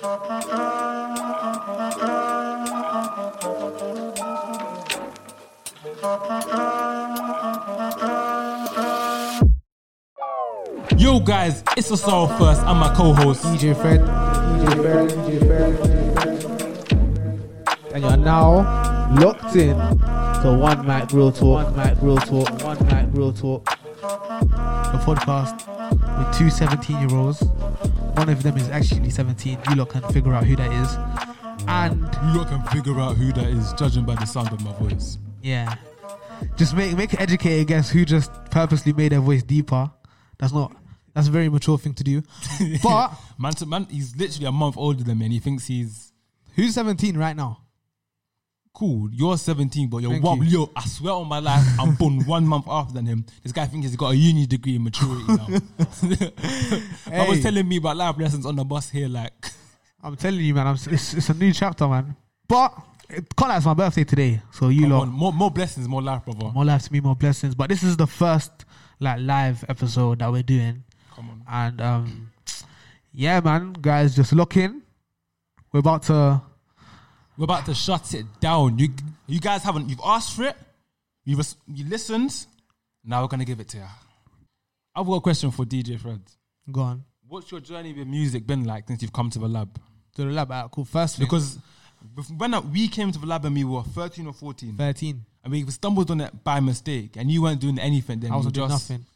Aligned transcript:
Yo, 0.00 0.06
guys, 11.18 11.64
it's 11.76 11.88
the 11.88 11.96
Soul 11.96 12.28
First. 12.28 12.60
I'm 12.62 12.76
my 12.76 12.94
co-host. 12.94 13.42
DJ 13.46 13.74
Fred, 13.74 13.98
DJ 13.98 14.76
Fred, 14.80 15.10
DJ 15.10 15.38
Fred, 16.14 17.92
and 17.92 18.04
you're 18.04 18.16
now 18.18 19.08
locked 19.20 19.56
in 19.56 19.76
to 20.42 20.56
One 20.60 20.86
Mic 20.86 21.12
Real 21.12 21.32
Talk, 21.32 21.74
One 21.74 21.76
Mic 21.76 21.98
Real 22.00 22.18
Talk, 22.18 22.62
One 22.62 22.86
Mic 22.86 23.08
Real 23.10 23.32
Talk, 23.32 23.64
the 23.64 24.98
podcast 25.04 25.66
with 26.18 26.38
two 26.38 26.50
17 26.50 27.00
year 27.00 27.18
olds. 27.18 27.42
One 28.18 28.28
of 28.28 28.42
them 28.42 28.56
is 28.56 28.68
actually 28.70 29.10
17. 29.10 29.58
You 29.70 29.74
lot 29.76 29.90
can 29.90 30.02
figure 30.12 30.32
out 30.34 30.44
who 30.44 30.56
that 30.56 30.72
is. 30.72 30.94
And 31.68 32.00
You 32.32 32.40
lot 32.40 32.48
can 32.48 32.62
figure 32.66 32.98
out 33.00 33.16
who 33.16 33.32
that 33.32 33.46
is, 33.46 33.72
judging 33.74 34.04
by 34.04 34.14
the 34.16 34.24
sound 34.26 34.52
of 34.52 34.62
my 34.64 34.72
voice. 34.74 35.18
yeah, 35.42 35.76
just 36.56 36.74
make 36.74 36.96
make 36.96 37.12
an 37.12 37.20
educated 37.20 37.66
guess 37.68 37.90
who 37.90 38.04
just 38.04 38.30
purposely 38.50 38.92
made 38.92 39.12
their 39.12 39.20
voice 39.20 39.42
deeper. 39.42 39.90
That's 40.38 40.52
not. 40.52 40.74
That's 41.14 41.28
a 41.28 41.30
very 41.30 41.48
mature 41.48 41.78
thing 41.78 41.94
to 41.94 42.04
do. 42.04 42.22
But 42.82 43.12
Man, 43.38 43.52
to 43.54 43.66
man, 43.66 43.86
he's 43.90 44.16
literally 44.16 44.46
a 44.46 44.52
month 44.52 44.76
older 44.76 45.02
than 45.04 45.18
me, 45.18 45.26
and 45.26 45.32
he 45.32 45.40
thinks 45.40 45.66
he's 45.66 46.12
who's 46.54 46.74
17 46.74 47.16
right 47.16 47.36
now? 47.36 47.62
Cool. 48.78 49.08
You're 49.12 49.36
17, 49.36 49.88
but 49.88 49.98
you're 49.98 50.20
one. 50.20 50.42
Yo, 50.44 50.70
I 50.76 50.84
swear 50.86 51.14
on 51.14 51.26
my 51.26 51.40
life, 51.40 51.66
I'm 51.80 51.94
born 51.96 52.20
one 52.26 52.46
month 52.46 52.66
after 52.68 52.94
than 52.94 53.06
him. 53.06 53.24
This 53.42 53.52
guy 53.52 53.66
thinks 53.66 53.88
he's 53.88 53.96
got 53.96 54.12
a 54.12 54.16
uni 54.16 54.46
degree 54.46 54.76
in 54.76 54.84
maturity 54.84 55.24
now. 55.26 55.46
I 57.12 57.28
was 57.28 57.42
telling 57.42 57.66
me 57.66 57.78
about 57.78 57.96
life 57.96 58.16
lessons 58.18 58.46
on 58.46 58.54
the 58.54 58.64
bus 58.64 58.88
here, 58.88 59.08
like. 59.08 59.32
I'm 60.02 60.14
telling 60.14 60.40
you, 60.40 60.54
man. 60.54 60.68
I'm, 60.68 60.74
it's, 60.74 61.14
it's 61.14 61.28
a 61.28 61.34
new 61.34 61.52
chapter, 61.52 61.88
man. 61.88 62.14
But 62.46 62.72
can't 63.36 63.56
it's 63.56 63.66
my 63.66 63.74
birthday 63.74 64.04
today, 64.04 64.40
so 64.52 64.68
you 64.68 64.82
Come 64.82 64.90
lot 64.92 65.02
on, 65.02 65.08
more, 65.08 65.32
more 65.32 65.50
blessings, 65.50 65.88
more 65.88 66.02
life, 66.02 66.24
brother. 66.24 66.52
more 66.52 66.64
life 66.64 66.82
to 66.84 66.92
me, 66.92 67.00
more 67.00 67.16
blessings. 67.16 67.54
But 67.56 67.70
this 67.70 67.82
is 67.82 67.96
the 67.96 68.06
first 68.06 68.64
like 69.00 69.18
live 69.20 69.64
episode 69.68 70.20
that 70.20 70.30
we're 70.30 70.42
doing, 70.42 70.84
Come 71.14 71.30
on. 71.30 71.42
and 71.48 71.80
um, 71.80 72.30
yeah, 73.12 73.40
man, 73.40 73.72
guys, 73.72 74.14
just 74.14 74.32
look 74.32 74.56
in. 74.56 74.82
We're 75.72 75.80
about 75.80 76.04
to. 76.04 76.42
We're 77.38 77.44
about 77.44 77.64
to 77.66 77.74
shut 77.74 78.12
it 78.14 78.26
down. 78.40 78.78
You 78.78 78.88
you 79.28 79.38
guys 79.40 79.62
haven't. 79.62 79.88
You've 79.88 80.00
asked 80.04 80.34
for 80.36 80.42
it. 80.44 80.56
You've 81.24 81.38
res- 81.38 81.56
you 81.72 81.84
listened. 81.86 82.46
Now 83.04 83.22
we're 83.22 83.28
gonna 83.28 83.44
give 83.46 83.60
it 83.60 83.68
to 83.68 83.76
you. 83.78 83.84
I've 84.94 85.06
got 85.06 85.14
a 85.14 85.20
question 85.20 85.50
for 85.52 85.64
DJ 85.64 85.98
Fred. 86.00 86.20
Go 86.70 86.80
on 86.80 87.04
What's 87.28 87.50
your 87.50 87.60
journey 87.60 87.92
with 87.92 88.08
music 88.08 88.46
been 88.46 88.64
like 88.64 88.88
since 88.88 89.02
you've 89.02 89.12
come 89.12 89.30
to 89.30 89.38
the 89.38 89.48
lab? 89.48 89.78
to 90.16 90.24
the 90.24 90.30
lab. 90.32 90.50
Alright, 90.50 90.70
cool. 90.72 90.84
First 90.84 91.18
Because 91.20 91.58
when 92.36 92.72
we 92.72 92.88
came 92.88 93.12
to 93.12 93.18
the 93.18 93.26
lab 93.26 93.44
and 93.44 93.54
we 93.54 93.62
were 93.64 93.82
13 93.82 94.26
or 94.26 94.32
14, 94.32 94.74
13. 94.76 95.24
and 95.44 95.52
we 95.52 95.64
stumbled 95.70 96.10
on 96.10 96.20
it 96.22 96.42
by 96.42 96.58
mistake, 96.60 97.16
and 97.16 97.30
you 97.30 97.42
weren't 97.42 97.60
doing 97.60 97.78
anything, 97.78 98.18
then 98.20 98.32
I 98.32 98.36
wasn't 98.36 98.54
doing 98.54 98.68
just, 98.70 98.90
nothing. 98.90 99.06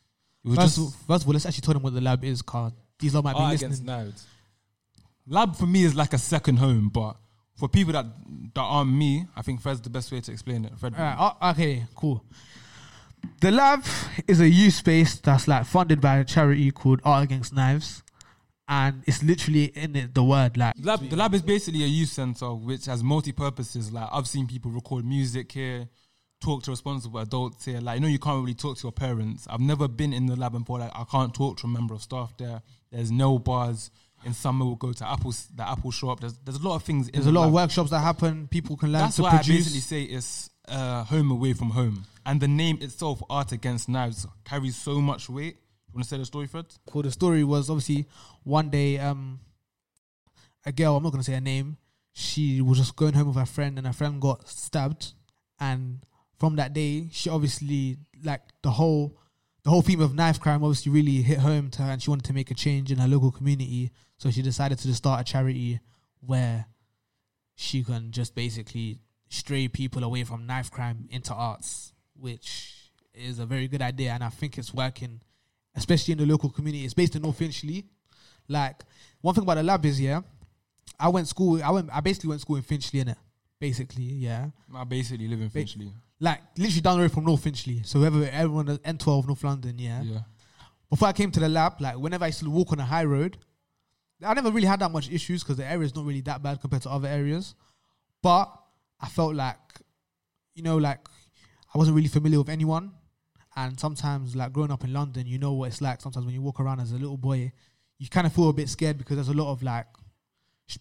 you 0.44 0.50
were 0.50 0.56
First, 0.56 0.76
just 0.76 0.94
of- 0.94 1.06
first 1.06 1.22
of 1.24 1.28
all, 1.28 1.32
let's 1.32 1.46
actually 1.46 1.62
tell 1.62 1.74
them 1.74 1.82
what 1.82 1.94
the 1.94 2.00
lab 2.00 2.22
is, 2.22 2.40
cause 2.42 2.72
these 3.00 3.14
lot 3.14 3.24
might 3.24 3.34
be 3.34 3.64
listening. 3.64 4.12
Lab 5.26 5.56
for 5.56 5.66
me 5.66 5.84
is 5.84 5.94
like 5.94 6.12
a 6.12 6.18
second 6.18 6.58
home, 6.58 6.88
but 6.88 7.16
for 7.55 7.69
people 7.69 7.92
that 7.92 8.06
that 8.55 8.61
aren't 8.61 8.92
me, 8.92 9.27
I 9.36 9.42
think 9.42 9.61
Fred's 9.61 9.81
the 9.81 9.91
best 9.91 10.12
way 10.12 10.20
to 10.20 10.33
explain 10.33 10.64
it. 10.64 10.78
Fred, 10.78 10.95
Alright, 10.95 11.17
oh, 11.19 11.50
okay, 11.50 11.84
cool. 11.95 12.25
The 13.41 13.50
lab 13.50 13.84
is 14.27 14.41
a 14.41 14.48
youth 14.48 14.75
space 14.75 15.19
that's 15.19 15.47
like 15.47 15.64
funded 15.67 16.00
by 16.00 16.19
a 16.19 16.25
charity 16.25 16.70
called 16.70 17.00
Art 17.05 17.25
Against 17.25 17.55
Knives, 17.55 18.03
and 18.69 19.03
it's 19.06 19.23
literally 19.23 19.67
in 19.67 19.97
it 19.97 20.14
the 20.14 20.25
word 20.25 20.56
like 20.56 20.75
Lab, 20.83 21.08
the 21.08 21.17
lab 21.17 21.34
is 21.34 21.42
basically 21.42 21.84
a 21.84 21.86
youth 21.86 22.08
center 22.08 22.53
which 22.55 22.86
has 22.86 23.03
multi 23.03 23.33
purposes. 23.33 23.92
Like 23.92 24.08
I've 24.12 24.27
seen 24.27 24.47
people 24.47 24.70
record 24.70 25.05
music 25.05 25.53
here, 25.53 25.89
talk 26.42 26.62
to 26.64 26.70
responsible 26.70 27.20
adults 27.20 27.64
here. 27.64 27.80
Like 27.80 27.96
you 27.96 28.01
know, 28.02 28.08
you 28.08 28.18
can't 28.18 28.41
really 28.41 28.55
talk 28.55 28.79
to 28.79 28.83
your 28.85 28.92
parents. 28.92 29.46
I've 29.48 29.61
never 29.61 29.89
been 29.89 30.12
in 30.12 30.27
the 30.27 30.36
lab 30.36 30.55
and 30.55 30.67
thought 30.67 30.80
like 30.80 30.92
I 30.95 31.05
can't 31.05 31.33
talk 31.35 31.58
to 31.58 31.67
a 31.67 31.70
member 31.70 31.95
of 31.95 32.02
staff 32.02 32.35
there. 32.39 32.62
There's 32.91 33.11
no 33.11 33.39
bars. 33.39 33.91
In 34.24 34.34
summer, 34.34 34.64
we'll 34.64 34.77
go 34.77 34.92
to 34.92 35.08
Apple, 35.10 35.34
the 35.55 35.68
Apple 35.68 35.90
shop. 35.90 36.20
There's 36.20 36.34
there's 36.44 36.58
a 36.58 36.68
lot 36.68 36.77
of 36.77 36.83
things. 36.84 37.10
There's 37.10 37.24
the 37.24 37.30
a 37.30 37.33
lot 37.33 37.46
of 37.48 37.52
workshops 37.52 37.90
that 37.90 38.00
happen. 38.00 38.46
People 38.48 38.77
can 38.77 38.92
learn 38.92 39.02
That's 39.02 39.16
to 39.16 39.22
why 39.22 39.30
I 39.30 39.38
basically 39.38 39.80
say 39.80 40.02
it's 40.02 40.50
uh, 40.68 41.05
home 41.05 41.30
away 41.30 41.52
from 41.55 41.70
home, 41.70 42.05
and 42.24 42.40
the 42.40 42.48
name 42.48 42.78
itself, 42.80 43.22
Art 43.28 43.52
Against 43.52 43.88
Knives, 43.88 44.27
carries 44.44 44.77
so 44.77 45.00
much 45.00 45.28
weight. 45.28 45.56
You 45.88 45.94
want 45.94 46.05
to 46.05 46.08
say 46.08 46.18
the 46.18 46.24
story, 46.24 46.46
Fred? 46.46 46.66
cool. 46.86 47.02
The 47.02 47.11
story 47.11 47.44
was 47.44 47.68
obviously 47.68 48.06
one 48.44 48.70
day, 48.70 48.98
um, 48.98 49.40
a 50.64 50.72
girl. 50.72 50.96
I'm 50.96 51.02
not 51.02 51.11
gonna 51.11 51.24
say 51.24 51.34
her 51.34 51.40
name. 51.40 51.77
She 52.12 52.61
was 52.61 52.78
just 52.78 52.94
going 52.94 53.14
home 53.14 53.28
with 53.28 53.36
her 53.36 53.46
friend, 53.46 53.77
and 53.78 53.86
her 53.86 53.92
friend 53.92 54.20
got 54.20 54.48
stabbed. 54.48 55.14
And 55.58 56.05
from 56.38 56.56
that 56.56 56.72
day, 56.72 57.08
she 57.11 57.28
obviously 57.30 57.98
like 58.24 58.42
the 58.62 58.70
whole, 58.70 59.18
the 59.64 59.70
whole 59.70 59.82
theme 59.82 60.00
of 60.00 60.14
knife 60.14 60.40
crime 60.40 60.62
obviously 60.62 60.92
really 60.92 61.22
hit 61.22 61.38
home 61.38 61.70
to 61.70 61.82
her, 61.82 61.90
and 61.90 62.02
she 62.02 62.11
wanted 62.11 62.24
to 62.27 62.32
make 62.32 62.50
a 62.50 62.55
change 62.55 62.92
in 62.92 62.98
her 62.98 63.08
local 63.08 63.30
community. 63.32 63.90
So 64.22 64.30
she 64.30 64.40
decided 64.40 64.78
to 64.78 64.86
just 64.86 64.98
start 64.98 65.20
a 65.20 65.24
charity 65.24 65.80
where 66.20 66.66
she 67.56 67.83
can 67.83 68.12
just 68.12 68.36
basically 68.36 69.00
stray 69.28 69.66
people 69.66 70.05
away 70.05 70.22
from 70.22 70.46
knife 70.46 70.70
crime 70.70 71.08
into 71.10 71.34
arts, 71.34 71.92
which 72.14 72.92
is 73.14 73.40
a 73.40 73.46
very 73.46 73.66
good 73.66 73.82
idea, 73.82 74.12
and 74.12 74.22
I 74.22 74.28
think 74.28 74.58
it's 74.58 74.72
working, 74.72 75.22
especially 75.74 76.12
in 76.12 76.18
the 76.18 76.27
local 76.27 76.50
community. 76.50 76.84
It's 76.84 76.94
based 76.94 77.16
in 77.16 77.22
North 77.22 77.36
Finchley. 77.36 77.84
Like 78.46 78.84
one 79.22 79.34
thing 79.34 79.42
about 79.42 79.56
the 79.56 79.64
lab 79.64 79.84
is, 79.84 80.00
yeah, 80.00 80.20
I 81.00 81.08
went 81.08 81.27
school. 81.27 81.61
I 81.61 81.72
went. 81.72 81.90
I 81.92 81.98
basically 81.98 82.28
went 82.28 82.42
school 82.42 82.55
in 82.55 82.62
Finchley, 82.62 83.00
in 83.00 83.08
it. 83.08 83.18
Basically, 83.58 84.05
yeah, 84.05 84.50
I 84.72 84.84
basically 84.84 85.27
live 85.27 85.40
in 85.40 85.50
Finchley. 85.50 85.90
like 86.20 86.38
literally 86.56 86.80
down 86.80 86.98
the 86.98 87.02
road 87.02 87.12
from 87.12 87.24
North 87.24 87.42
Finchley. 87.42 87.82
So 87.84 87.98
whoever 87.98 88.24
everyone 88.30 88.68
at 88.68 88.82
N12 88.84 89.27
North 89.27 89.42
London, 89.42 89.80
yeah. 89.80 90.00
Yeah. 90.02 90.18
Before 90.88 91.08
I 91.08 91.12
came 91.12 91.32
to 91.32 91.40
the 91.40 91.48
lab, 91.48 91.80
like 91.80 91.96
whenever 91.96 92.22
I 92.22 92.28
used 92.28 92.38
to 92.38 92.50
walk 92.50 92.70
on 92.70 92.78
a 92.78 92.84
high 92.84 93.05
road, 93.05 93.36
I 94.24 94.34
never 94.34 94.50
really 94.50 94.66
had 94.66 94.80
that 94.80 94.90
much 94.90 95.10
issues 95.10 95.42
because 95.42 95.56
the 95.56 95.64
area 95.64 95.84
is 95.84 95.94
not 95.94 96.05
really 96.05 96.20
that 96.22 96.42
bad 96.42 96.60
compared 96.60 96.83
to 96.83 96.90
other 96.90 97.08
areas. 97.08 97.55
But 98.22 98.52
I 99.00 99.08
felt 99.08 99.34
like, 99.34 99.58
you 100.55 100.62
know, 100.62 100.77
like 100.77 101.00
I 101.74 101.78
wasn't 101.78 101.96
really 101.96 102.08
familiar 102.08 102.38
with 102.38 102.48
anyone. 102.48 102.92
And 103.55 103.78
sometimes, 103.78 104.34
like 104.34 104.52
growing 104.52 104.70
up 104.70 104.84
in 104.84 104.92
London, 104.92 105.27
you 105.27 105.38
know 105.38 105.52
what 105.52 105.68
it's 105.68 105.82
like. 105.82 106.00
Sometimes 106.00 106.24
when 106.24 106.34
you 106.34 106.40
walk 106.40 106.61
around 106.61 106.80
as 106.80 106.92
a 106.92 106.96
little 106.96 107.18
boy, 107.18 107.52
you 107.98 108.08
kind 108.08 108.27
of 108.27 108.32
feel 108.32 108.48
a 108.48 108.52
bit 108.52 108.68
scared 108.68 108.96
because 108.96 109.16
there's 109.16 109.28
a 109.28 109.34
lot 109.34 109.50
of 109.50 109.62
like 109.62 109.86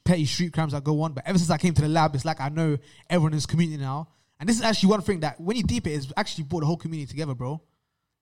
petty 0.06 0.26
street 0.26 0.54
crimes 0.54 0.72
that 0.72 0.84
go 0.84 1.02
on. 1.02 1.14
But 1.14 1.28
ever 1.28 1.38
since 1.38 1.50
I 1.50 1.58
came 1.58 1.74
to 1.74 1.82
the 1.82 1.90
lab, 1.90 2.16
it's 2.16 2.26
like 2.26 2.40
I 2.40 2.50
know 2.50 2.78
everyone 3.10 3.34
in 3.34 3.38
this 3.38 3.46
community 3.46 3.82
now. 3.82 4.08
And 4.40 4.48
this 4.48 4.58
is 4.58 4.64
actually 4.64 4.90
one 4.90 5.02
thing 5.02 5.20
that 5.20 5.40
when 5.40 5.58
you 5.58 5.64
deep 5.64 5.86
it, 5.86 5.92
it's 5.92 6.12
actually 6.18 6.46
brought 6.46 6.62
the 6.62 6.66
whole 6.66 6.78
community 6.78 7.10
together, 7.10 7.36
bro. 7.36 7.62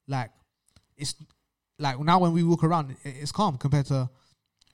Like, 0.08 0.32
it's 0.98 1.16
like 1.78 2.00
now 2.00 2.20
when 2.20 2.34
we 2.34 2.44
walk 2.44 2.64
around, 2.64 2.96
it's 3.04 3.32
calm 3.32 3.58
compared 3.58 3.86
to 3.86 4.10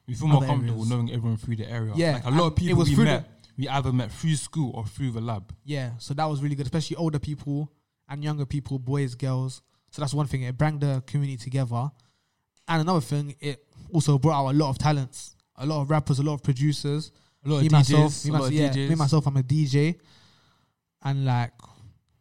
We 0.08 0.14
feel 0.14 0.28
more 0.28 0.38
Other 0.38 0.48
comfortable 0.48 0.80
areas. 0.82 0.90
knowing 0.90 1.12
everyone 1.12 1.38
through 1.38 1.56
the 1.56 1.70
area. 1.70 1.94
Yeah, 1.96 2.14
like 2.14 2.26
a 2.26 2.30
lot 2.30 2.40
of 2.40 2.46
and 2.54 2.58
it 2.58 2.62
people 2.62 2.78
was 2.78 2.90
we 2.90 2.96
through 2.96 3.06
the- 3.06 3.12
met, 3.12 3.30
we 3.58 3.68
either 3.70 3.92
met 3.94 4.12
through 4.12 4.36
school 4.36 4.72
or 4.76 4.86
through 4.86 5.12
the 5.12 5.22
lab. 5.22 5.54
Yeah, 5.64 5.92
so 5.98 6.14
that 6.14 6.26
was 6.26 6.42
really 6.42 6.56
good, 6.56 6.66
especially 6.68 6.98
older 6.98 7.20
people 7.20 7.72
and 8.10 8.24
younger 8.24 8.46
people, 8.46 8.78
boys, 8.80 9.16
girls. 9.16 9.62
So 9.92 10.02
that's 10.02 10.14
one 10.14 10.28
thing. 10.28 10.44
It 10.44 10.58
brought 10.58 10.80
the 10.80 11.02
community 11.08 11.38
together. 11.38 11.90
And 12.68 12.82
another 12.82 13.02
thing, 13.02 13.36
it 13.40 13.66
also 13.92 14.18
brought 14.20 14.40
out 14.40 14.52
a 14.54 14.58
lot 14.58 14.70
of 14.70 14.78
talents, 14.78 15.36
a 15.56 15.66
lot 15.66 15.82
of 15.82 15.90
rappers, 15.90 16.20
a 16.20 16.24
lot 16.24 16.34
of 16.34 16.44
producers. 16.44 17.12
A 17.44 17.50
lot 17.50 17.60
me 17.62 17.68
of 17.68 17.72
myself, 17.72 18.12
DJs, 18.12 18.26
me, 18.26 18.30
a 18.30 18.34
lot 18.34 18.40
myself, 18.40 18.48
of 18.48 18.54
yeah, 18.54 18.70
DJs. 18.86 18.90
me 18.90 18.96
myself, 18.96 19.28
I'm 19.28 19.38
a 19.38 19.44
DJ, 19.44 19.96
and 21.04 21.26
like, 21.26 21.52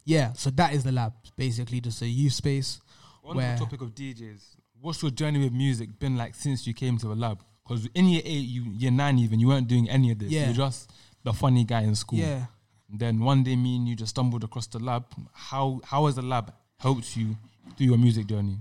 yeah. 0.04 0.32
So 0.34 0.50
that 0.50 0.74
is 0.74 0.84
the 0.84 0.92
lab, 0.92 1.14
basically, 1.36 1.80
just 1.80 2.02
a 2.02 2.06
youth 2.06 2.34
space. 2.34 2.80
On 3.24 3.36
where- 3.36 3.54
the 3.54 3.64
topic 3.64 3.80
of 3.80 3.94
DJs, 3.94 4.42
what's 4.80 5.00
your 5.02 5.10
journey 5.10 5.38
with 5.42 5.52
music 5.52 5.98
been 5.98 6.16
like 6.16 6.34
since 6.34 6.66
you 6.66 6.74
came 6.74 6.98
to 6.98 7.08
the 7.08 7.14
lab? 7.14 7.42
Because 7.66 7.88
in 7.94 8.08
year 8.08 8.22
eight, 8.24 8.46
you 8.46 8.64
year 8.64 8.90
nine 8.90 9.18
even, 9.18 9.40
you 9.40 9.48
weren't 9.48 9.68
doing 9.68 9.88
any 9.88 10.10
of 10.10 10.18
this. 10.18 10.30
Yeah. 10.30 10.46
You're 10.46 10.54
just 10.54 10.90
the 11.22 11.32
funny 11.32 11.64
guy 11.64 11.82
in 11.82 11.94
school. 11.94 12.18
Yeah, 12.18 12.46
then 12.88 13.20
one 13.20 13.42
day, 13.42 13.56
me 13.56 13.76
and 13.76 13.88
you 13.88 13.96
just 13.96 14.10
stumbled 14.10 14.44
across 14.44 14.66
the 14.66 14.78
lab. 14.78 15.04
How 15.32 15.80
how 15.84 16.06
has 16.06 16.16
the 16.16 16.22
lab 16.22 16.52
helped 16.78 17.16
you 17.16 17.36
through 17.76 17.86
your 17.86 17.98
music 17.98 18.26
journey? 18.26 18.58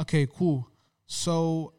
Okay, 0.00 0.26
cool. 0.26 0.68
So, 1.06 1.72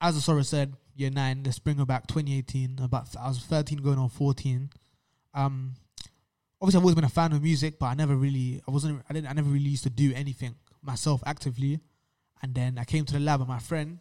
as 0.00 0.16
Asora 0.16 0.44
said, 0.44 0.74
year 0.94 1.10
nine, 1.10 1.42
let's 1.44 1.58
bring 1.58 1.76
her 1.76 1.84
back 1.84 2.06
2018. 2.06 2.78
About 2.82 3.14
I 3.16 3.28
was 3.28 3.38
13 3.40 3.78
going 3.78 3.98
on 3.98 4.08
14. 4.08 4.70
Um, 5.34 5.74
obviously 6.60 6.78
I've 6.78 6.84
always 6.84 6.94
been 6.94 7.04
a 7.04 7.08
fan 7.08 7.32
of 7.32 7.42
music, 7.42 7.78
but 7.78 7.86
I 7.86 7.94
never 7.94 8.16
really, 8.16 8.60
I 8.66 8.70
wasn't, 8.70 9.02
I 9.08 9.12
didn't, 9.12 9.28
I 9.28 9.32
never 9.32 9.48
really 9.48 9.70
used 9.70 9.84
to 9.84 9.90
do 9.90 10.12
anything 10.14 10.54
myself 10.82 11.22
actively. 11.26 11.80
And 12.42 12.54
then 12.54 12.78
I 12.78 12.84
came 12.84 13.04
to 13.04 13.12
the 13.12 13.20
lab 13.20 13.40
and 13.40 13.48
my 13.48 13.58
friend, 13.58 13.98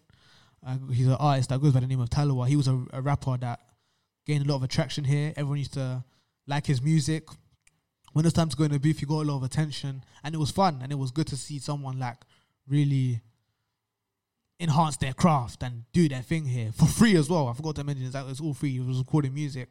uh, 0.66 0.78
he's 0.92 1.08
an 1.08 1.14
artist 1.14 1.50
that 1.50 1.62
goes 1.62 1.74
by 1.74 1.80
the 1.80 1.88
name 1.88 2.00
of 2.00 2.10
Talawa. 2.10 2.48
He 2.48 2.56
was 2.56 2.68
a, 2.68 2.86
a 2.94 3.02
rapper 3.02 3.38
that 3.38 3.60
gained 4.26 4.46
a 4.46 4.48
lot 4.50 4.58
of 4.58 4.64
attraction 4.64 5.04
here. 5.04 5.34
Everyone 5.36 5.58
used 5.60 5.74
to 5.74 6.04
like 6.46 6.66
his 6.66 6.82
music. 6.82 7.28
When 8.14 8.26
it 8.26 8.28
was 8.28 8.34
time 8.34 8.50
to 8.50 8.58
go 8.58 8.64
in 8.64 8.72
the 8.72 8.80
booth, 8.80 9.00
he 9.00 9.06
got 9.06 9.22
a 9.22 9.28
lot 9.30 9.38
of 9.38 9.44
attention, 9.44 10.04
and 10.24 10.34
it 10.34 10.38
was 10.38 10.50
fun, 10.50 10.80
and 10.82 10.92
it 10.92 10.96
was 10.96 11.12
good 11.12 11.28
to 11.28 11.38
see 11.38 11.60
someone 11.60 12.00
like 12.00 12.18
really 12.68 13.22
enhance 14.60 14.98
their 14.98 15.14
craft 15.14 15.62
and 15.62 15.84
do 15.94 16.10
their 16.10 16.24
thing 16.24 16.46
here 16.46 16.72
for 16.72 16.88
free 16.88 17.16
as 17.16 17.30
well. 17.30 17.48
I 17.48 17.54
forgot 17.54 17.76
to 17.76 17.84
mention 17.84 18.10
that 18.10 18.26
it's 18.28 18.42
all 18.42 18.56
free. 18.56 18.78
It 18.78 18.86
was 18.86 18.98
recording 18.98 19.34
music. 19.34 19.70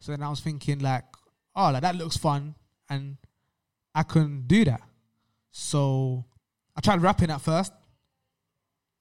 So 0.00 0.10
then 0.10 0.22
I 0.22 0.28
was 0.28 0.40
thinking 0.40 0.80
like, 0.80 1.04
oh, 1.54 1.70
like 1.70 1.82
that 1.82 1.94
looks 1.94 2.16
fun, 2.16 2.56
and 2.90 3.16
I 3.94 4.02
can 4.02 4.44
do 4.46 4.64
that. 4.64 4.82
So 5.52 6.24
I 6.76 6.80
tried 6.80 7.00
rapping 7.00 7.30
at 7.30 7.40
first, 7.40 7.72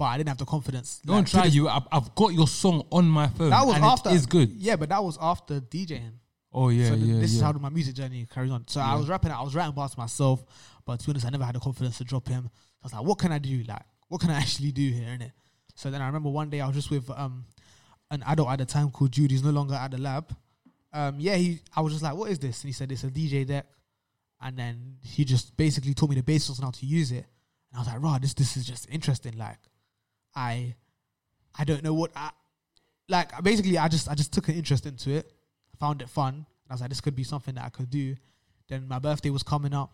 but 0.04 0.10
I 0.10 0.18
didn't 0.18 0.28
have 0.28 0.38
the 0.38 0.46
confidence. 0.46 1.00
Don't 1.06 1.20
Like, 1.20 1.28
try 1.28 1.46
you. 1.46 1.70
I've, 1.70 1.88
I've 1.90 2.14
got 2.14 2.34
your 2.34 2.46
song 2.46 2.86
on 2.92 3.06
my 3.06 3.28
phone. 3.28 3.52
That 3.52 3.66
was 3.66 3.76
and 3.78 3.86
after. 3.86 4.10
It 4.10 4.16
is 4.16 4.26
good. 4.26 4.50
Yeah, 4.50 4.76
but 4.76 4.90
that 4.90 5.02
was 5.02 5.18
after 5.22 5.62
DJing. 5.62 6.12
Oh 6.52 6.68
yeah, 6.68 6.90
so 6.90 6.96
yeah, 6.96 7.20
this 7.22 7.34
is 7.34 7.40
how 7.40 7.54
my 7.54 7.70
music 7.70 7.96
journey 7.96 8.28
carries 8.30 8.52
on. 8.52 8.68
So 8.68 8.82
I 8.82 8.96
was 8.96 9.08
rapping, 9.08 9.32
I 9.32 9.42
was 9.42 9.56
writing 9.56 9.74
bars 9.74 9.98
myself, 9.98 10.44
but 10.86 11.00
to 11.00 11.06
be 11.06 11.14
honest, 11.14 11.26
I 11.26 11.30
never 11.30 11.46
had 11.46 11.56
the 11.56 11.62
confidence 11.62 12.00
to 12.00 12.04
drop 12.04 12.28
him. 12.28 12.50
I 12.82 12.86
was 12.86 12.92
like, 12.92 13.04
what 13.04 13.18
can 13.18 13.32
I 13.32 13.38
do? 13.38 13.64
Like, 13.66 13.84
what 14.10 14.20
can 14.20 14.30
I 14.30 14.34
actually 14.42 14.74
do 14.74 14.92
here, 14.92 15.06
innit? 15.08 15.32
So 15.74 15.90
then 15.90 16.02
I 16.02 16.08
remember 16.08 16.30
one 16.30 16.50
day 16.50 16.60
I 16.60 16.68
was 16.68 16.76
just 16.76 16.92
with 16.92 17.10
um 17.12 17.46
an 18.12 18.24
adult 18.28 18.50
at 18.50 18.60
the 18.60 18.66
time 18.66 18.92
called 18.92 19.14
Jude. 19.14 19.32
He's 19.32 19.42
no 19.42 19.52
longer 19.52 19.76
at 19.76 19.92
the 19.92 20.00
lab. 20.00 20.36
Um, 20.92 21.16
yeah, 21.18 21.36
he. 21.36 21.62
I 21.74 21.80
was 21.80 21.94
just 21.94 22.04
like, 22.04 22.14
what 22.16 22.30
is 22.30 22.40
this? 22.40 22.62
And 22.62 22.68
he 22.68 22.74
said 22.74 22.92
it's 22.92 23.06
a 23.06 23.08
DJ 23.08 23.48
deck, 23.48 23.68
and 24.42 24.58
then 24.58 24.98
he 25.02 25.24
just 25.24 25.56
basically 25.56 25.94
taught 25.94 26.10
me 26.10 26.18
the 26.18 26.24
basics 26.24 26.60
on 26.60 26.66
how 26.66 26.72
to 26.72 26.86
use 26.86 27.14
it. 27.14 27.26
And 27.72 27.76
I 27.76 27.80
was 27.80 27.88
like, 27.88 28.02
right, 28.02 28.22
this 28.22 28.34
this 28.34 28.58
is 28.58 28.68
just 28.68 28.90
interesting. 28.92 29.38
Like, 29.38 29.58
I, 30.35 30.75
I 31.57 31.63
don't 31.63 31.83
know 31.83 31.94
what 31.94 32.12
I, 32.15 32.31
like. 33.09 33.44
Basically, 33.44 33.77
I 33.77 33.88
just 33.88 34.09
I 34.09 34.15
just 34.15 34.33
took 34.33 34.47
an 34.47 34.56
interest 34.56 34.85
into 34.85 35.12
it, 35.12 35.31
found 35.80 36.01
it 36.01 36.09
fun. 36.09 36.33
And 36.33 36.45
I 36.69 36.74
was 36.74 36.81
like, 36.81 36.89
this 36.89 37.01
could 37.01 37.15
be 37.15 37.24
something 37.24 37.56
that 37.56 37.65
I 37.65 37.69
could 37.69 37.89
do. 37.89 38.15
Then 38.69 38.88
my 38.88 39.00
birthday 39.00 39.30
was 39.30 39.44
coming 39.44 39.74
up. 39.74 39.94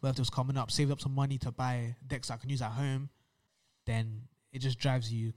Birthday 0.00 0.20
was 0.20 0.30
coming 0.30 0.56
up. 0.56 0.70
Saved 0.70 0.90
up 0.90 1.00
some 1.00 1.14
money 1.14 1.38
to 1.38 1.50
buy 1.50 1.94
decks 2.06 2.30
I 2.30 2.36
can 2.36 2.50
use 2.50 2.62
at 2.62 2.72
home. 2.72 3.08
Then 3.86 4.22
it 4.52 4.60
just 4.60 4.78
drives 4.78 5.12
you 5.12 5.32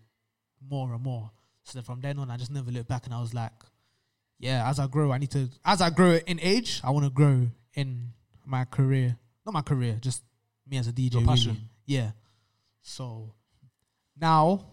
more 0.70 0.94
and 0.94 1.02
more. 1.04 1.32
So 1.64 1.78
then 1.78 1.84
from 1.84 2.02
then 2.02 2.20
on, 2.20 2.30
I 2.30 2.38
just 2.38 2.52
never 2.52 2.72
looked 2.72 2.90
back, 2.90 3.06
and 3.06 3.14
I 3.14 3.22
was 3.22 3.34
like, 3.34 3.52
yeah, 4.40 4.68
as 4.70 4.80
I 4.80 4.88
grow, 4.88 5.12
I 5.12 5.18
need 5.18 5.32
to. 5.32 5.50
As 5.64 5.82
I 5.82 5.90
grow 5.90 6.20
in 6.26 6.40
age, 6.42 6.82
I 6.84 6.92
want 6.92 7.06
to 7.06 7.10
grow 7.10 7.48
in 7.74 8.12
my 8.46 8.66
career. 8.66 9.18
Not 9.46 9.54
my 9.54 9.62
career, 9.62 9.98
just 10.02 10.24
me 10.70 10.78
as 10.78 10.88
a 10.88 10.92
DJ. 10.92 11.14
Your 11.14 11.26
passion. 11.26 11.52
really. 11.52 11.70
Yeah. 11.86 12.12
So 12.82 13.34
now, 14.20 14.66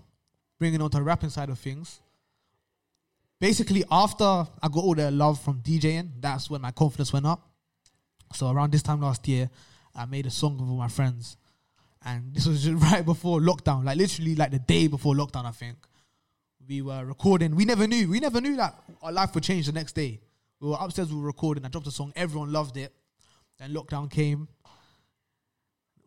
bringing 0.58 0.81
on 0.82 0.90
to 0.90 0.98
the 0.98 1.02
rapping 1.02 1.31
side 1.31 1.48
of 1.48 1.58
things. 1.58 2.00
Basically, 3.40 3.84
after 3.90 4.25
I 4.25 4.69
got 4.70 4.84
all 4.84 4.94
the 4.94 5.10
love 5.10 5.40
from 5.40 5.62
DJing, 5.62 6.10
that's 6.20 6.50
when 6.50 6.60
my 6.60 6.70
confidence 6.72 7.12
went 7.12 7.26
up. 7.26 7.48
So 8.34 8.50
around 8.50 8.72
this 8.72 8.82
time 8.82 9.00
last 9.00 9.26
year, 9.26 9.50
I 9.94 10.04
made 10.04 10.26
a 10.26 10.31
song 10.31 10.58
with 10.58 10.69
all 10.69 10.76
my 10.76 10.88
friends, 10.88 11.37
and 12.04 12.34
this 12.34 12.46
was 12.46 12.62
just 12.62 12.82
right 12.92 13.04
before 13.04 13.40
lockdown, 13.40 13.84
like 13.84 13.96
literally 13.96 14.34
like 14.34 14.50
the 14.50 14.58
day 14.58 14.87
before 14.87 15.14
lockdown, 15.14 15.46
I 15.46 15.52
think. 15.52 15.76
We 16.69 16.82
were 16.82 17.04
recording. 17.04 17.56
We 17.56 17.64
never 17.64 17.87
knew. 17.87 18.08
We 18.08 18.20
never 18.20 18.40
knew 18.40 18.54
that 18.56 18.75
our 19.02 19.10
life 19.10 19.34
would 19.34 19.42
change 19.42 19.66
the 19.66 19.72
next 19.72 19.94
day. 19.94 20.20
We 20.60 20.69
were 20.69 20.76
upstairs. 20.78 21.10
We 21.10 21.19
were 21.19 21.26
recording. 21.26 21.64
I 21.64 21.69
dropped 21.69 21.87
a 21.88 21.90
song. 21.90 22.12
Everyone 22.14 22.52
loved 22.52 22.76
it. 22.76 22.92
Then 23.58 23.72
lockdown 23.72 24.10
came. 24.10 24.46